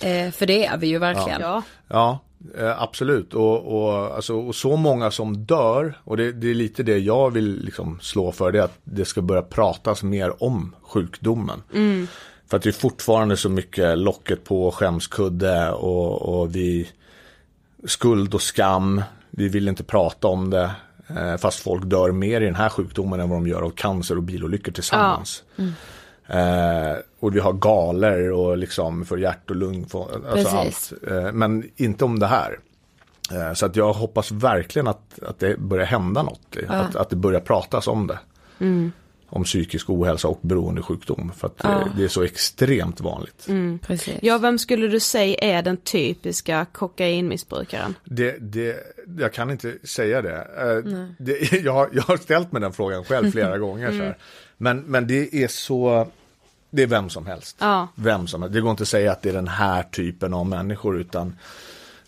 [0.00, 1.40] Eh, för det är vi ju verkligen.
[1.40, 1.62] Ja.
[1.88, 2.20] Ja,
[2.58, 6.82] Eh, absolut, och, och, alltså, och så många som dör, och det, det, är lite
[6.82, 10.74] det jag vill liksom slå för, det är att det ska börja pratas mer om
[10.82, 11.62] sjukdomen.
[11.74, 12.08] Mm.
[12.46, 16.88] För att det är fortfarande så mycket locket på, skämskudde och, och vi
[17.84, 19.02] skuld och skam.
[19.30, 20.70] Vi vill inte prata om det.
[21.08, 24.16] Eh, fast folk dör mer i den här sjukdomen än vad de gör av cancer
[24.16, 25.42] och bilolyckor tillsammans.
[25.56, 25.62] Ja.
[25.62, 25.72] Mm.
[26.28, 30.92] Eh, och vi har galer och liksom för hjärt och lung, för, alltså allt.
[31.08, 32.58] Eh, men inte om det här.
[33.32, 36.56] Eh, så att jag hoppas verkligen att, att det börjar hända något.
[36.68, 36.74] Ja.
[36.74, 38.18] Att, att det börjar pratas om det.
[38.58, 38.92] Mm.
[39.28, 41.32] Om psykisk ohälsa och beroendesjukdom.
[41.36, 41.80] För att Ja.
[41.80, 43.48] eh, det är så extremt vanligt.
[43.48, 43.78] Mm.
[43.78, 44.14] Precis.
[44.22, 47.94] Ja, vem skulle du säga är den typiska kokainmissbrukaren?
[48.04, 48.76] Det, det,
[49.18, 50.36] jag kan inte säga det.
[50.36, 53.90] Eh, det jag, har, jag har ställt mig den frågan själv flera gånger.
[53.90, 54.16] Så här.
[54.56, 56.08] Men, men det är så,
[56.70, 57.56] det är vem som helst.
[57.60, 57.88] Ja.
[57.94, 58.54] Vem som helst.
[58.54, 61.36] Det går inte att säga att det är den här typen av människor utan,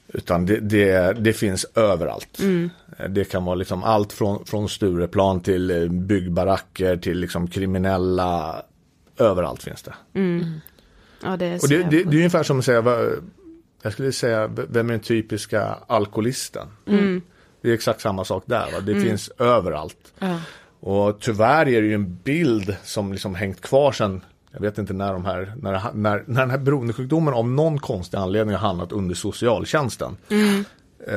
[0.08, 2.38] utan det, det, det finns överallt.
[2.40, 2.70] Eh,
[3.08, 8.62] Det kan vara liksom allt från, från Stureplan till eh, byggbaracker till liksom kriminella.
[9.18, 9.94] Överallt finns det.
[11.22, 12.82] Ja, det är Och det, det, det är ungefär som att säga,
[13.82, 16.66] jag skulle säga, vem är den typiska alkoholisten?
[16.86, 17.22] Mm.
[17.62, 18.80] Det är exakt samma sak där, va?
[18.80, 20.12] det finns överallt.
[20.18, 20.40] Ja.
[20.80, 24.20] Och tyvärr är det ju en bild som liksom hängt kvar sedan,
[24.52, 28.18] jag vet inte när de här, när, när, när den här beroendesjukdomen av någon konstig
[28.18, 30.16] anledning har hamnat under socialtjänsten.
[30.28, 30.36] Eh,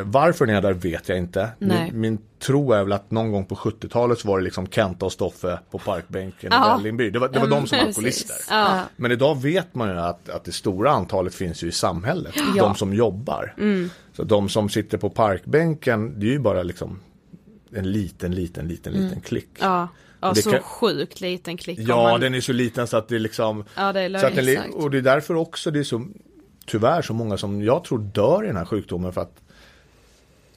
[0.04, 1.50] Varför den är där vet jag inte.
[1.60, 5.06] Min, min tro är väl att någon gång på 70-talet så var det liksom Kenta
[5.06, 6.76] och Stoffe på parkbänken i Ja.
[6.78, 7.10] Vällingby.
[7.10, 8.36] Det var, det var de som var alkoholister.
[8.50, 8.80] Ja.
[8.96, 12.34] Men idag vet man ju att, att det stora antalet finns ju i samhället.
[12.56, 12.64] Ja.
[12.64, 13.56] De som jobbar.
[14.14, 17.00] Så de som sitter på parkbänken, det är ju bara liksom
[17.72, 19.50] en liten, liten, liten, liten klick.
[19.60, 19.88] Ja,
[20.22, 21.80] ja så kan- sjukt liten klick.
[21.80, 22.20] Ja, man...
[22.22, 23.64] den är så liten så att det är liksom...
[23.76, 26.06] Ja, det är så att den, Och det är därför också det är så,
[26.66, 29.42] tyvärr så många som jag tror dör i den här sjukdomen för att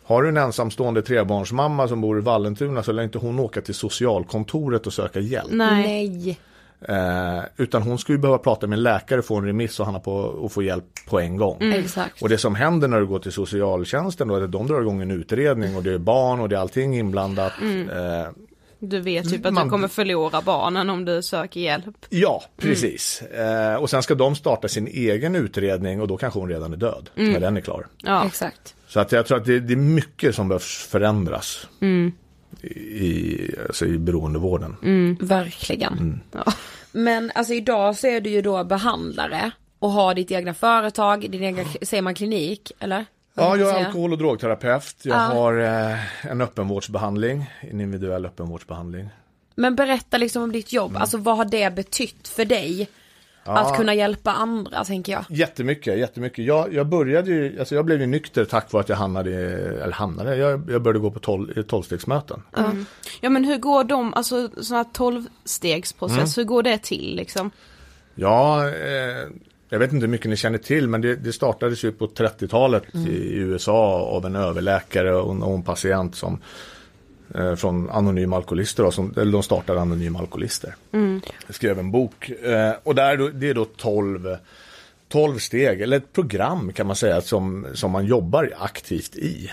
[0.05, 3.75] har du en ensamstående trebarnsmamma som bor i Vallentuna så lär inte hon åka till
[3.75, 5.49] socialkontoret och söka hjälp.
[5.51, 6.39] Nej.
[6.89, 10.13] Eh, utan hon skulle behöva prata med en läkare, få en remiss och, hamna på,
[10.15, 11.63] och få hjälp på en gång.
[11.73, 12.23] Exakt.
[12.23, 15.03] Och det som händer när du går till socialtjänsten då är att de drar igång
[15.03, 17.53] en utredning och det är barn och det är allting inblandat.
[17.63, 18.33] Eh,
[18.79, 21.97] Du vet typ att Man- du kommer förlora barnen om du söker hjälp.
[22.09, 23.23] ja, precis.
[23.23, 26.77] Eh, och sen ska de starta sin egen utredning och då kanske hon redan är
[26.77, 27.87] död när den är klar.
[28.03, 28.75] Ja, Exakt.
[28.95, 31.69] Så att jag tror att det, det är mycket som behövs förändras
[32.63, 34.77] i, alltså i beroendevården.
[35.21, 35.93] Verkligen.
[35.93, 36.21] Mm.
[36.93, 41.43] Men alltså idag så är du ju då behandlare och har ditt egna företag, din
[41.43, 43.05] egen, säger man klinik, eller?
[43.35, 44.97] Ja, jag är alkohol och drogterapeut.
[45.03, 45.21] Jag Ja.
[45.21, 49.09] har eh, en öppenvårdsbehandling, en individuell öppenvårdsbehandling.
[49.55, 50.77] Men berätta liksom om ditt Mm.
[50.85, 52.89] jobb, alltså vad har det betytt för dig?
[53.45, 55.25] Att kunna hjälpa andra tänker jag.
[55.29, 56.45] Jättemycket, jättemycket.
[56.45, 59.31] Jag, jag började ju, alltså jag blev ju nykter tack vare att jag hamnade,
[59.83, 62.43] eller hamnade, jag, jag började gå på tolv, tolvstegsmöten.
[63.21, 67.51] ja men hur går de, alltså sån här tolvstegsprocess, hur går det till liksom?
[68.15, 69.29] Ja, eh,
[69.69, 72.95] jag vet inte hur mycket ni känner till, men det, det startades ju på 30-talet
[72.95, 76.41] i USA av en överläkare och en, och en patient som
[77.35, 80.75] eh, från Anonyma Alkoholister, då, som, eller de startade Anonyma Alkoholister.
[81.47, 84.37] Jag skrev en bok eh, och där, då- det är då 12,
[85.09, 89.51] 12 steg, eller ett program kan man säga som, som man jobbar aktivt i.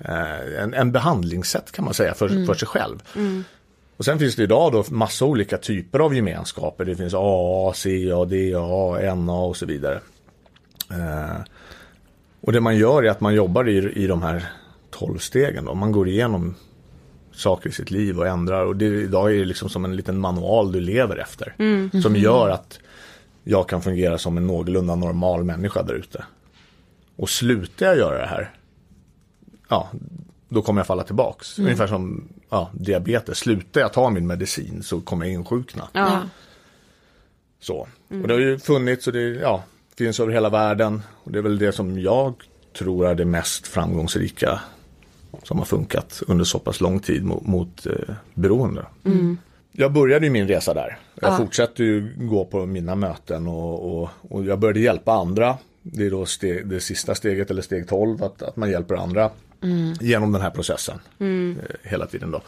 [0.00, 3.02] Eh, en, en behandlingssätt kan man säga för, för sig själv.
[3.96, 6.84] Och sen finns det idag då massa olika typer av gemenskaper.
[6.84, 10.00] Det finns AA, CA, DA, NA och så vidare.
[10.90, 11.36] Eh,
[12.40, 14.44] och det man gör är att man jobbar i, i de här
[14.90, 15.64] 12 stegen.
[15.64, 15.74] Då.
[15.74, 16.54] Man går igenom
[17.38, 18.64] saker i sitt liv och ändrar.
[18.64, 21.54] Och det, idag är det liksom som en liten manual du lever efter.
[22.02, 22.78] Som gör att
[23.44, 26.24] jag kan fungera som en någorlunda normal människa där ute.
[27.16, 28.50] Och slutar jag göra det här,
[29.68, 29.90] ja,
[30.48, 31.58] då kommer jag falla tillbaks.
[31.58, 33.38] Ungefär som ja, diabetes.
[33.38, 35.88] Slutar jag ta min medicin så kommer jag insjukna.
[35.92, 36.22] Ja.
[37.60, 37.88] Så.
[38.08, 39.64] Och det har ju funnits och det ja,
[39.98, 41.02] finns över hela världen.
[41.24, 42.34] Och det är väl det som jag
[42.78, 44.60] tror är det mest framgångsrika
[45.42, 48.86] som har funkat under så pass lång tid mot, mot eh, beroende.
[49.72, 50.98] Jag började ju min resa där.
[51.20, 55.58] Jag fortsätter ju gå på mina möten och, och, och jag började hjälpa andra.
[55.82, 59.30] Det är då steg, det sista steget eller steg 12 att, att man hjälper andra
[60.00, 62.40] genom den här processen eh, hela tiden då.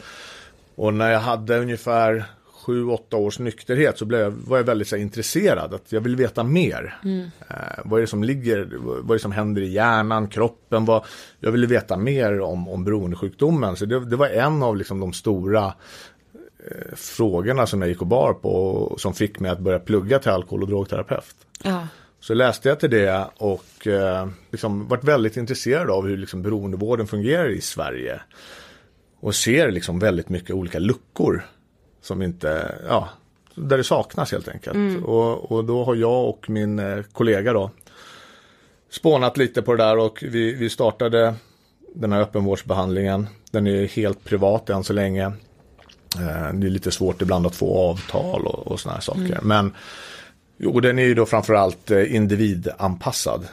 [0.74, 2.24] Och när jag hade ungefär
[2.58, 5.74] sju, åtta års nykterhet så blev jag, var jag väldigt så här, intresserad.
[5.74, 6.98] Att jag vill veta mer.
[7.50, 10.84] Eh, vad är det som ligger, vad är det som händer i hjärnan, kroppen?
[10.84, 11.04] Vad,
[11.40, 13.76] jag ville veta mer om, om beroendesjukdomen.
[13.76, 15.66] Så det, det var en av liksom, de stora
[16.70, 20.18] eh, frågorna som jag gick och bar på och som fick mig att börja plugga
[20.18, 21.36] till alkohol och drogterapeut.
[21.62, 21.88] Ja.
[22.20, 27.06] Så läste jag till det och eh, liksom varit väldigt intresserad av hur liksom beroendevården
[27.06, 28.20] fungerar i Sverige.
[29.20, 31.44] Och ser liksom väldigt mycket olika luckor
[32.08, 33.08] som inte, ja,
[33.54, 34.74] där det saknas helt enkelt.
[34.74, 35.04] Mm.
[35.04, 37.70] Och, och då har jag och min eh, kollega då
[38.90, 41.34] spånat lite på det där och vi, vi startade
[41.94, 43.26] den här öppenvårdsbehandlingen.
[43.50, 45.24] Den är helt privat än så länge.
[46.16, 49.38] Eh, det är lite svårt ibland att få avtal och, och såna här saker.
[49.42, 49.74] Men
[50.58, 53.48] jo, den är ju då framförallt eh, individanpassad.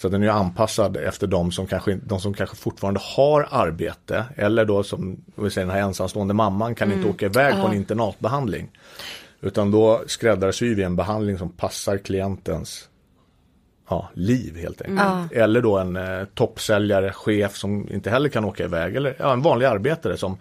[0.00, 4.64] Så den är anpassad efter de som kanske, de som kanske fortfarande har arbete eller
[4.64, 8.70] då som vi säger, den här ensamstående mamman kan inte åka iväg på en internatbehandling.
[9.40, 12.88] Utan då skräddarsyr vi en behandling som passar klientens
[13.88, 15.32] ja, liv helt enkelt.
[15.32, 18.96] Eller då en eh, toppsäljare, chef som inte heller kan åka iväg.
[18.96, 20.38] Eller ja, en vanlig arbetare som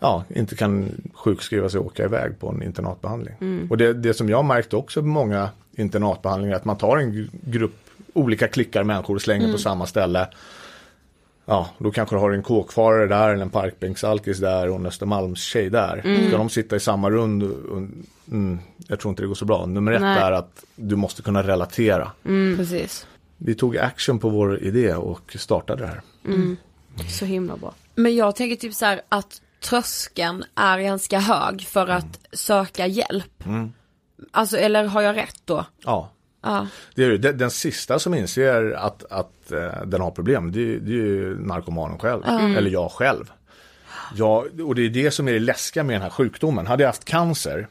[0.00, 3.34] ja, inte kan sjukskriva sig och åka iväg på en internatbehandling.
[3.70, 7.30] Och det, det som jag märkte också på många internatbehandlingar att man tar en gr-
[7.42, 10.28] grupp olika klickar människor och slänger på samma ställe.
[11.44, 15.70] Ja, då kanske du har en kåkfarare där eller en parkbänksalkis där och en Östermalmstjej
[15.70, 16.26] där.
[16.28, 17.42] Ska de sitta i samma rund?
[17.42, 17.82] och-
[18.30, 19.66] Mm, jag tror inte det går så bra.
[19.66, 20.18] Nummer ett Nej.
[20.18, 22.10] är att du måste kunna relatera.
[22.56, 23.06] Precis.
[23.36, 26.02] Vi tog action på vår idé och startade det här.
[27.10, 27.74] Så himla bra.
[27.94, 33.44] Men jag tänker typ så här att tröskeln är ganska hög för att söka hjälp.
[34.30, 35.64] Alltså eller har jag rätt då?
[35.84, 36.10] Ja,
[36.42, 36.66] Ja.
[36.94, 40.78] det är den, den sista som inser att, att eh, den har problem, det, är-
[40.80, 42.22] det är ju narkomanen själv.
[42.56, 43.32] Eller jag själv.
[44.14, 46.66] Jag, och det är det som är det läskiga med den här sjukdomen.
[46.66, 47.68] Hade jag haft cancer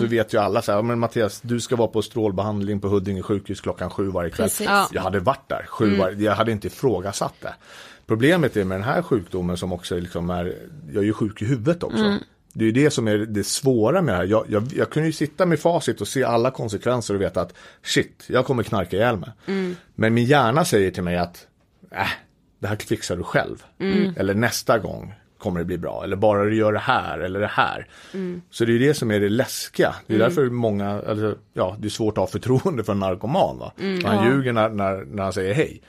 [0.00, 3.22] så vet ju alla så här, men Mattias, du ska vara på strålbehandling på Huddinge
[3.22, 4.48] sjukhus klockan sju varje kväll.
[4.64, 4.88] Ja.
[4.92, 7.54] Jag hade varit där, sju var, jag hade inte ifrågasatt det.
[8.06, 10.54] Problemet är med den här sjukdomen som också liksom är,
[10.92, 12.18] jag är ju sjuk i huvudet också.
[12.56, 14.24] Det är det som är det svåra med det här.
[14.24, 17.54] Jag, jag, jag kunde ju sitta med facit och se alla konsekvenser och veta att
[17.82, 19.30] shit, jag kommer knarka ihjäl mig.
[19.94, 21.46] Men min hjärna säger till mig att
[21.90, 22.06] äh,
[22.58, 23.64] det här fixar du själv.
[24.16, 26.04] Eller nästa gång kommer det bli bra.
[26.04, 27.86] Eller bara du gör det här eller det här.
[28.50, 29.94] Så det är det som är det läskiga.
[30.06, 33.58] Det är därför många, alltså, ja det är svårt att ha förtroende för en narkoman.
[33.58, 33.72] Va?
[34.04, 35.80] Han ljuger när, när, när han säger hej.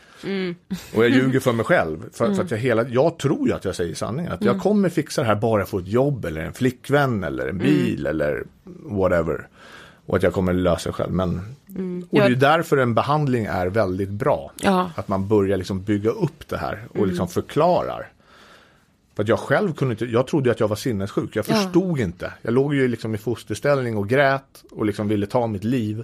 [0.95, 1.97] Och jag ljuger för mig själv.
[2.13, 4.31] För, för att jag, hela, jag tror ju att jag säger sanningen.
[4.31, 7.47] Att jag kommer fixa det här bara jag får ett jobb eller en flickvän eller
[7.47, 8.43] en bil eller
[8.83, 9.47] whatever.
[10.05, 11.11] Och att jag kommer lösa det själv.
[11.11, 11.55] Men,
[12.09, 14.51] Och det är därför en behandling är väldigt bra.
[14.61, 14.91] Ja.
[14.95, 18.07] Att man börjar liksom bygga upp det här och liksom förklarar.
[19.15, 21.35] För att jag själv kunde inte, jag trodde att jag var sinnessjuk.
[21.35, 22.33] Jag förstod inte.
[22.41, 26.03] Jag låg ju liksom i fosterställning och grät och liksom ville ta mitt liv.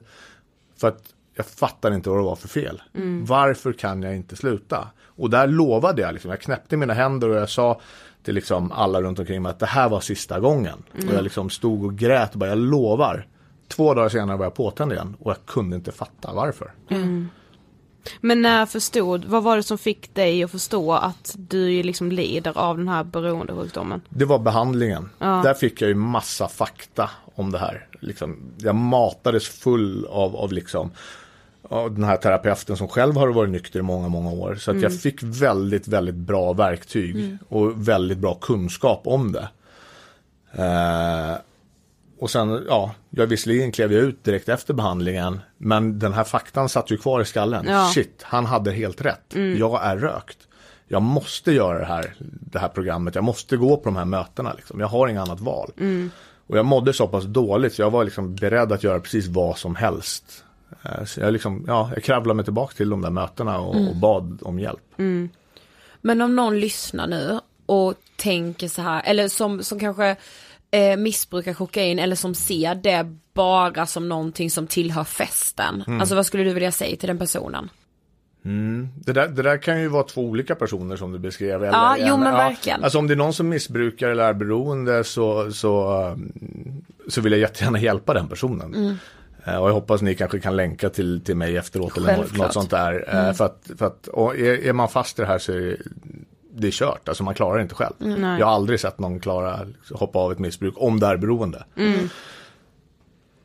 [0.77, 1.03] För att
[1.35, 2.81] jag fattar inte vad det var för fel.
[3.25, 4.87] Varför kan jag inte sluta?
[5.03, 7.81] Och där lovade jag, liksom, jag knäppte mina händer och jag sa
[8.23, 10.83] till liksom alla runt omkring mig att det här var sista gången.
[10.93, 13.27] Och jag liksom stod och grät och bara, jag lovar.
[13.67, 16.71] Två dagar senare var jag påtänd igen och jag kunde inte fatta varför.
[18.21, 22.57] Men när förstod, vad var det som fick dig att förstå att du liksom lider
[22.57, 24.01] av den här beroendesjukdomen?
[24.09, 25.09] Det var behandlingen.
[25.19, 27.87] Där fick jag ju massa fakta om det här.
[27.99, 30.91] Liksom, jag matades full av, av liksom
[31.71, 34.55] av den här terapeuten som själv har varit nykter i många, många år.
[34.55, 39.49] Så att jag fick väldigt, väldigt bra verktyg och väldigt bra kunskap om det.
[40.51, 41.35] Eh,
[42.21, 46.69] och sen, ja, jag visserligen klev jag ut direkt efter behandlingen, men den här faktan
[46.69, 47.65] satt ju kvar i skallen.
[47.67, 47.91] Ja.
[47.93, 49.35] Shit, han hade helt rätt.
[49.57, 50.37] Jag är rökt.
[50.87, 54.53] Jag måste göra det här, det här programmet, jag måste gå på de här mötena.
[54.53, 54.79] Liksom.
[54.79, 55.71] Jag har inget annat val.
[56.47, 59.57] Och jag mådde så pass dåligt så jag var liksom beredd att göra precis vad
[59.57, 60.43] som helst.
[60.83, 63.95] Eh, Så jag, liksom, ja, jag kravlade mig tillbaka till de där mötena och, och
[63.95, 64.93] bad om hjälp.
[66.01, 70.15] Men om någon lyssnar nu och tänker så här, eller som, som kanske
[70.71, 75.83] eh, missbrukar kokain eller som ser det bara som någonting som tillhör festen.
[75.87, 75.99] Mm.
[75.99, 77.69] Alltså vad skulle du vilja säga till den personen?
[78.95, 81.63] Det där, det där kan ju vara två olika personer som du beskrev.
[81.63, 82.83] Eller Ja, jo, en- men verkligen.
[82.83, 86.17] Alltså om det är någon som missbrukar eller är beroende så, så,
[87.07, 88.73] så vill jag jättegärna hjälpa den personen.
[88.75, 88.95] Mm.
[89.45, 92.29] Eh, Och jag hoppas ni kanske kan länka till, till mig efteråt eller Självklart.
[92.31, 92.41] Mm.
[92.41, 93.05] något sånt där.
[93.27, 94.07] Eh, För att, för att
[94.37, 95.77] är, är man fast i det här så är det,
[96.53, 97.09] det är kört.
[97.09, 97.93] Alltså man klarar det inte själv.
[98.01, 98.23] Mm.
[98.39, 99.59] Jag har aldrig sett någon klara
[99.91, 101.63] hoppa av ett missbruk om det är beroende.
[101.77, 102.09] Mm.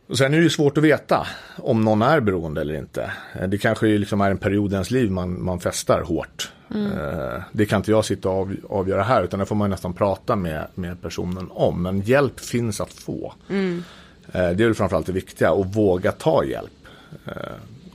[0.09, 1.27] Och sen är det ju svårt att veta
[1.57, 3.13] om någon är beroende eller inte.
[3.41, 6.53] Eh, Det kanske liksom är en period i ens liv man, man festar hårt.
[6.75, 9.93] Eh, Det kan inte jag sitta och av, avgöra här utan det får man nästan
[9.93, 11.83] prata med, med personen om.
[11.83, 13.35] Men hjälp finns att få.
[13.49, 13.55] Eh,
[14.33, 16.71] Det är väl framförallt det viktiga och våga ta hjälp.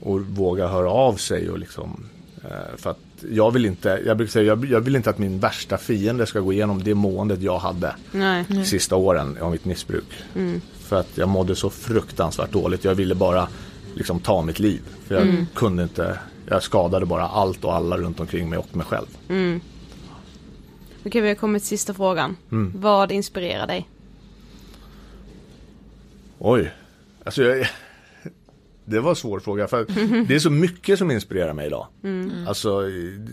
[0.00, 2.04] Och våga höra av sig och liksom
[2.76, 2.98] för att
[3.30, 6.40] jag vill inte, jag brukar säga, jag, jag vill inte att min värsta fiende ska
[6.40, 8.44] gå igenom det måendet jag hade Nej.
[8.64, 10.14] sista åren av mitt missbruk.
[10.78, 12.84] För att jag mådde så fruktansvärt dåligt.
[12.84, 13.48] Jag ville bara
[13.94, 14.80] liksom ta mitt liv.
[15.06, 16.18] För jag kunde inte,
[16.48, 19.06] jag skadade bara allt och alla runt omkring mig och mig själv.
[21.06, 22.36] Okej vi har kommit till sista frågan.
[22.52, 22.72] Mm.
[22.76, 23.88] Vad inspirerar dig?
[26.38, 26.72] Oj,
[27.24, 27.68] alltså jag,
[28.84, 29.84] det var en svår fråga för
[30.28, 31.86] det är så mycket som inspirerar mig idag.
[32.48, 32.80] Alltså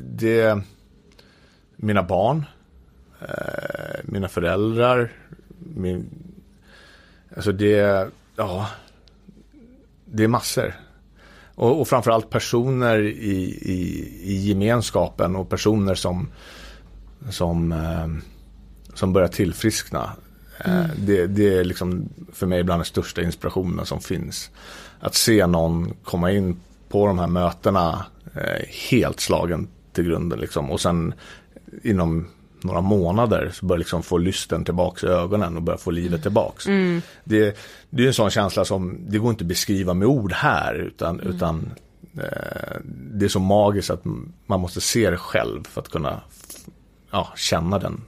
[0.04, 0.62] det,
[1.76, 2.46] mina barn,
[3.22, 5.12] eh, mina föräldrar,
[5.76, 6.10] min,
[7.36, 8.70] alltså det, ja,
[10.06, 10.74] det är massor.
[11.56, 16.30] Och, och framförallt personer i, i, i gemenskapen och personer som,
[17.30, 18.08] som, eh,
[18.94, 20.12] som börjar tillfriskna.
[20.66, 24.52] Eh, Det, det är liksom för mig bland den största inspirationen som finns.
[25.00, 30.72] Att se någon komma in på de här mötena eh, helt slagen till grunden liksom.
[30.72, 31.14] Och sen
[31.84, 32.28] inom
[32.62, 36.66] några månader så börjar liksom få lysten tillbaks i ögonen och börja få livet tillbaks.
[37.24, 37.58] Det,
[37.90, 41.20] det är en sån känsla som, det går inte att beskriva med ord här utan,
[41.20, 41.72] utan
[42.18, 44.04] eh, det är så magiskt att
[44.46, 46.22] man måste se det själv för att kunna
[47.12, 48.02] ja, känna den.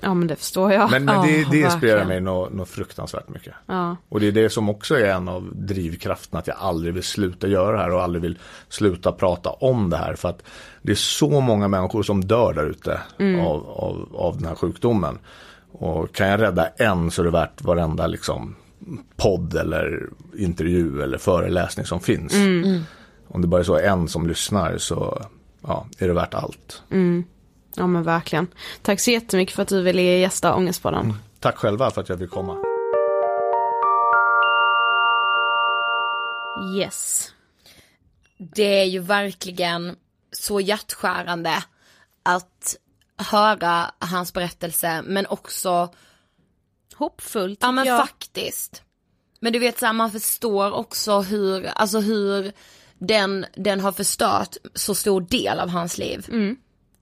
[0.00, 0.90] Ja men det förstår jag.
[0.90, 3.54] Men, men ja, det, det inspirerar mig något, något fruktansvärt mycket.
[3.66, 3.96] Ja.
[4.08, 7.48] Och det är det som också är en av drivkrafterna att jag aldrig vill sluta
[7.48, 10.14] göra det här och aldrig vill sluta prata om det här.
[10.14, 10.42] För att
[10.82, 13.00] det är så många människor som dör där ute
[13.42, 15.18] av, av, av den här sjukdomen.
[15.72, 18.56] Och kan jag rädda en så är det värt varenda liksom
[19.16, 20.08] podd eller
[20.38, 22.32] intervju eller föreläsning som finns.
[23.28, 25.22] Om det bara är så en som lyssnar så
[25.62, 26.82] ja, är det värt allt.
[27.80, 28.46] Ja men verkligen.
[28.82, 31.14] Tack så jättemycket för att du ville gästa Ångestpodden.
[31.38, 32.56] Tack själva för att jag fick komma.
[36.76, 37.32] Yes.
[38.38, 39.96] Det är ju verkligen
[40.32, 41.64] så hjärtskärande
[42.22, 42.76] att
[43.16, 45.94] höra hans berättelse men också,
[46.94, 48.00] Hoppfullt ja men jag.
[48.00, 48.82] faktiskt.
[49.40, 52.52] Men du vet så här, man förstår också hur, alltså hur
[52.98, 56.26] den, den har förstört så stor del av hans liv.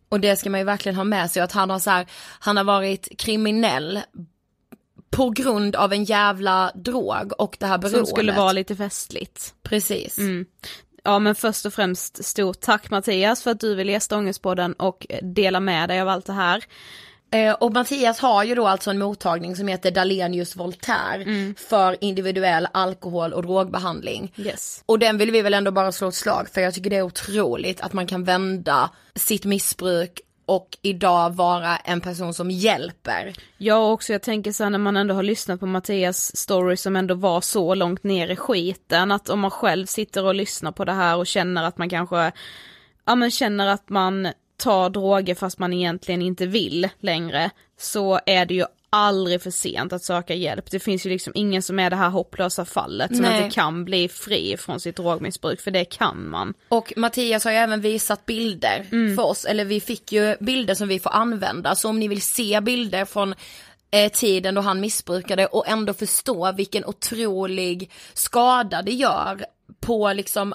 [0.08, 2.06] Och det ska man ju verkligen ha med sig att han har så här,
[2.40, 4.00] han har varit kriminell
[5.10, 8.08] på grund av en jävla drog och det här beroendet.
[8.08, 9.54] Som skulle vara lite festligt.
[9.62, 10.18] Precis.
[11.04, 15.06] Ja men först och främst stort tack Mattias för att du vill gästa Ångestpodden och
[15.22, 16.64] dela med dig av allt det här.
[17.30, 22.68] Eh, och Mattias har ju då alltså en mottagning som heter Dalenius Voltaire för individuell
[22.72, 24.32] alkohol och drogbehandling.
[24.36, 24.82] Yes.
[24.86, 27.02] Och den vill vi väl ändå bara slå ett slag för jag tycker det är
[27.02, 33.32] otroligt att man kan vända sitt missbruk och idag vara en person som hjälper.
[33.58, 36.96] Jag också, jag tänker så här när man ändå har lyssnat på Mattias story som
[36.96, 40.84] ändå var så långt ner i skiten, att om man själv sitter och lyssnar på
[40.84, 42.32] det här och känner att man kanske,
[43.04, 44.28] ja men känner att man
[44.58, 49.92] tar droger fast man egentligen inte vill längre, så är det ju aldrig för sent
[49.92, 50.70] att söka hjälp.
[50.70, 53.44] Det finns ju liksom ingen som är det här hopplösa fallet som Nej.
[53.44, 56.54] inte kan bli fri från sitt drogmissbruk, för det kan man.
[56.68, 58.86] Och Mattias har ju även visat bilder
[59.16, 62.22] för oss, eller vi fick ju bilder som vi får använda, så om ni vill
[62.22, 63.34] se bilder från
[63.90, 69.44] eh, tiden då han missbrukade och ändå förstå vilken otrolig skada det gör
[69.80, 70.54] på liksom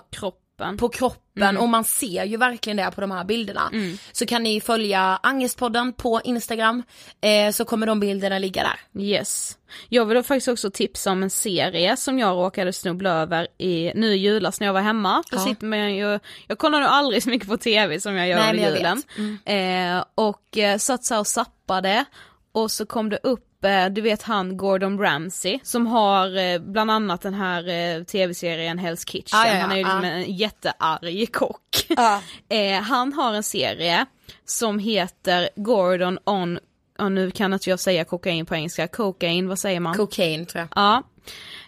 [0.58, 0.78] Kroppen.
[0.78, 3.72] på kroppen och man ser ju verkligen det på de här bilderna.
[4.12, 6.84] Så kan ni följa Angestpodden på Instagram
[7.22, 9.02] eh, så kommer de bilderna ligga där.
[9.04, 9.58] Yes.
[9.90, 14.08] Jag vill faktiskt också tipsa om en serie som jag råkade snubbla över i, nu
[14.14, 15.24] i julas när jag var hemma.
[15.32, 15.44] Då Ja.
[15.46, 18.62] sitter man ju, jag kollar nog aldrig så mycket på tv som jag gör Nej,
[18.62, 19.02] jag julen.
[19.46, 19.98] vet.
[20.00, 22.06] Eh, och eh, satt så här och zappade
[22.52, 26.92] och så kom det upp eh, du vet han Gordon Ramsay som har eh, bland
[26.92, 29.40] annat den här eh, tv-serien Hell's Kitchen.
[29.40, 30.06] Ah, ja, ja, han är ju liksom ah.
[30.06, 31.88] en jättearg kock.
[32.50, 34.06] eh, han har en serie
[34.46, 36.60] som heter Gordon on,
[36.98, 39.96] ja, nu kan inte jag säga kokain på engelska, cocaine, vad säger man?
[39.96, 40.70] Cocaine tror jag.
[40.76, 41.04] Ja.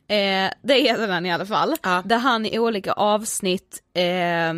[0.07, 1.75] Eh, det heter den i alla fall.
[1.83, 2.01] Ja.
[2.05, 4.53] Där han i olika avsnitt eh,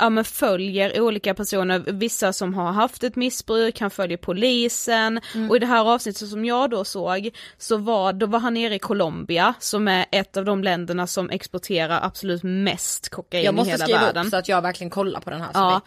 [0.00, 5.50] ja, men följer olika personer, vissa som har haft ett missbruk, han följer polisen Mm.
[5.50, 8.74] och i det här avsnittet som jag då såg så var, då var han nere
[8.74, 13.56] i Colombia som är ett av de länderna som exporterar absolut mest kokain Jag i
[13.56, 14.26] måste hela skriva världen.
[14.26, 15.50] upp så att jag verkligen kollar på den här.
[15.54, 15.80] Ja.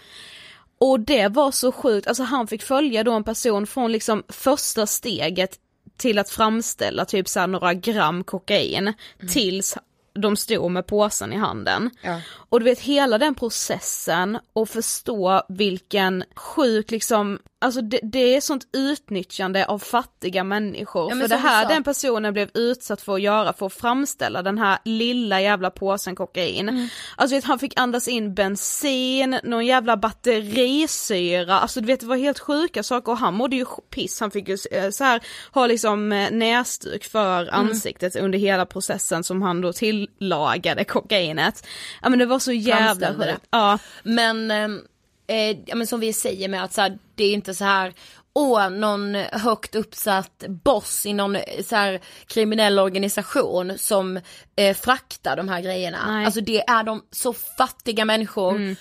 [0.79, 4.85] Och det var så sjukt, alltså han fick följa då en person från liksom första
[4.87, 5.51] steget
[5.97, 8.93] till att framställa typ så några gram kokain
[9.29, 9.77] tills
[10.13, 11.89] de stod med påsen i handen.
[12.01, 12.21] Ja.
[12.49, 18.41] Och du vet hela den processen och förstå vilken sjuk liksom, alltså det, det är
[18.41, 21.11] sånt utnyttjande av fattiga människor.
[21.11, 24.57] Ja, för det här den personen blev utsatt för att göra, för att framställa den
[24.57, 26.69] här lilla jävla påsen kokain.
[26.69, 26.87] Mm.
[27.15, 32.15] Alltså vet, han fick andas in bensin, någon jävla batterisyra, alltså du vet det var
[32.17, 35.67] helt sjuka saker och han mådde ju piss, han fick ju eh, så här ha
[35.67, 37.53] liksom eh, näsduk för Mm.
[37.53, 41.67] ansiktet under hela processen som han då tillagade kokainet.
[42.01, 43.47] Ja men det var så jävla sjukt.
[43.49, 43.79] Ja.
[44.03, 44.81] Men, ehm,
[45.27, 47.93] eh, ja, men som vi säger med att så här, det är inte så här
[48.35, 54.19] Åh, någon högt uppsatt boss i någon eh, så här, kriminell organisation som
[54.55, 55.97] eh, fraktar de här grejerna.
[56.07, 56.25] Nej.
[56.25, 58.75] Alltså det är de så fattiga människor,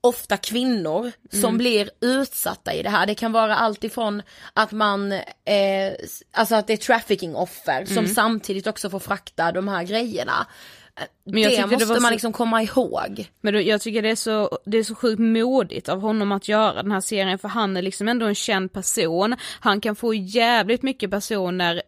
[0.00, 3.06] ofta kvinnor, som blir utsatta i det här.
[3.06, 4.22] Det kan vara allt ifrån
[4.52, 5.92] att man, eh,
[6.32, 10.46] alltså att det är trafficking offer som samtidigt också får frakta de här grejerna.
[11.24, 13.28] Men jag det tyckte det måste var man så- liksom komma ihåg.
[13.40, 16.82] Men jag tycker det är, så, det är så sjukt modigt av honom att göra
[16.82, 19.36] den här serien för han är liksom ändå en känd person.
[19.60, 21.82] Han kan få jävligt mycket personer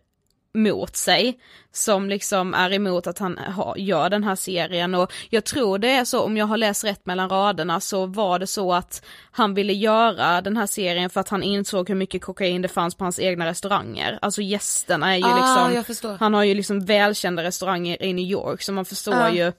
[0.55, 1.39] mot sig
[1.73, 5.91] som liksom är emot att han ha, gör den här serien och jag tror det
[5.91, 9.55] är så om jag har läst rätt mellan raderna så var det så att han
[9.55, 13.05] ville göra den här serien för att han insåg hur mycket kokain det fanns på
[13.05, 14.19] hans egna restauranger.
[14.23, 18.63] Alltså gästerna är ju Ah, liksom, han har ju liksom välkända restauranger i New York
[18.63, 19.31] så man förstår Ja.
[19.33, 19.53] ju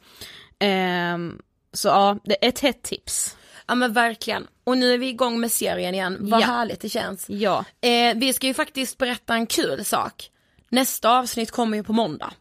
[0.59, 1.39] Ehm,
[1.73, 3.37] så ja, det är ett hett tips.
[3.67, 4.47] Ja men verkligen.
[4.63, 6.45] Och nu är vi igång med serien igen, vad Ja.
[6.45, 7.25] härligt det känns.
[7.29, 7.65] Ja.
[7.81, 10.30] Eh, vi ska ju faktiskt berätta en kul sak.
[10.71, 12.33] Nästa avsnitt kommer ju på måndag.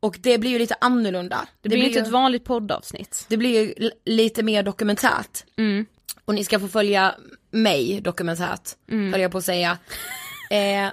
[0.00, 1.36] Och det blir ju lite annorlunda.
[1.36, 1.46] Mm.
[1.62, 3.26] Det blir ju inte ju, ett vanligt poddavsnitt.
[3.28, 5.44] det blir ju lite mer dokumentärt.
[5.58, 5.86] Mm.
[6.24, 7.14] Och ni ska få följa
[7.50, 9.12] mig dokumentärt, Mm.
[9.12, 9.78] höll jag på att säga.
[10.50, 10.88] Eh,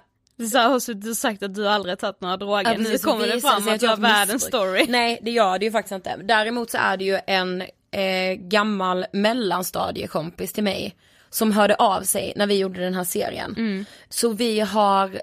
[0.50, 0.82] Så har och
[1.18, 3.88] sagt att du aldrig har tagit några droger, nu kommer det fram sig att du
[3.88, 4.86] har världens story.
[4.90, 6.18] Nej det gör det ju faktiskt inte.
[6.24, 10.96] Däremot så är det ju en eh, gammal mellanstadiekompis till mig
[11.30, 13.56] som hörde av sig när vi gjorde den här serien.
[13.58, 13.86] Mm.
[14.10, 15.22] Så vi har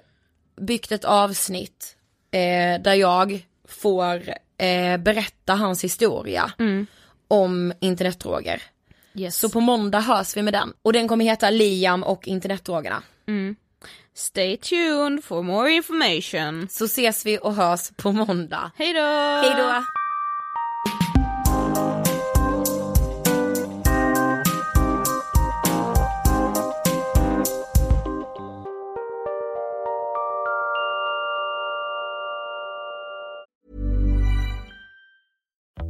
[0.57, 1.97] byggt ett avsnitt
[2.31, 4.29] eh, där jag får
[4.59, 6.53] eh, berätta hans historia
[7.29, 8.63] om internetdroger.
[9.15, 9.39] Yes.
[9.39, 10.73] Så på måndag hörs vi med den.
[10.83, 13.03] Och den kommer heta Liam och internetdrogerna.
[14.15, 16.69] Stay tuned for more information.
[16.71, 18.71] Så ses vi och hörs på måndag.
[18.77, 19.01] Hej då!
[19.01, 19.83] Hej då!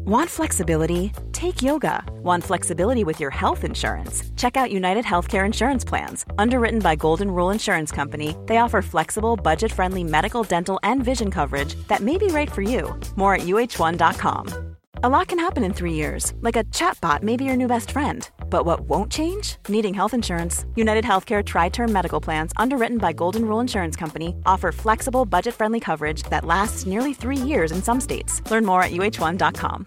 [0.07, 1.11] Want flexibility?
[1.33, 2.01] Take yoga.
[2.23, 4.23] Want flexibility with your health insurance?
[4.37, 6.25] Check out United Healthcare Insurance Plans.
[6.39, 11.33] Underwritten by Golden Rule Insurance Company, they offer flexible, budget friendly medical, dental, and vision
[11.33, 12.95] coverage that may be right for you.
[13.17, 14.77] More at uh1.com.
[15.03, 17.91] A lot can happen in three years, like a chatbot may be your new best
[17.91, 18.31] friend.
[18.49, 19.57] But what won't change?
[19.69, 20.65] Needing health insurance.
[20.77, 25.53] United Healthcare Tri Term Medical Plans, underwritten by Golden Rule Insurance Company, offer flexible, budget
[25.53, 28.41] friendly coverage that lasts nearly three years in some states.
[28.53, 29.87] Learn more at uh1.com.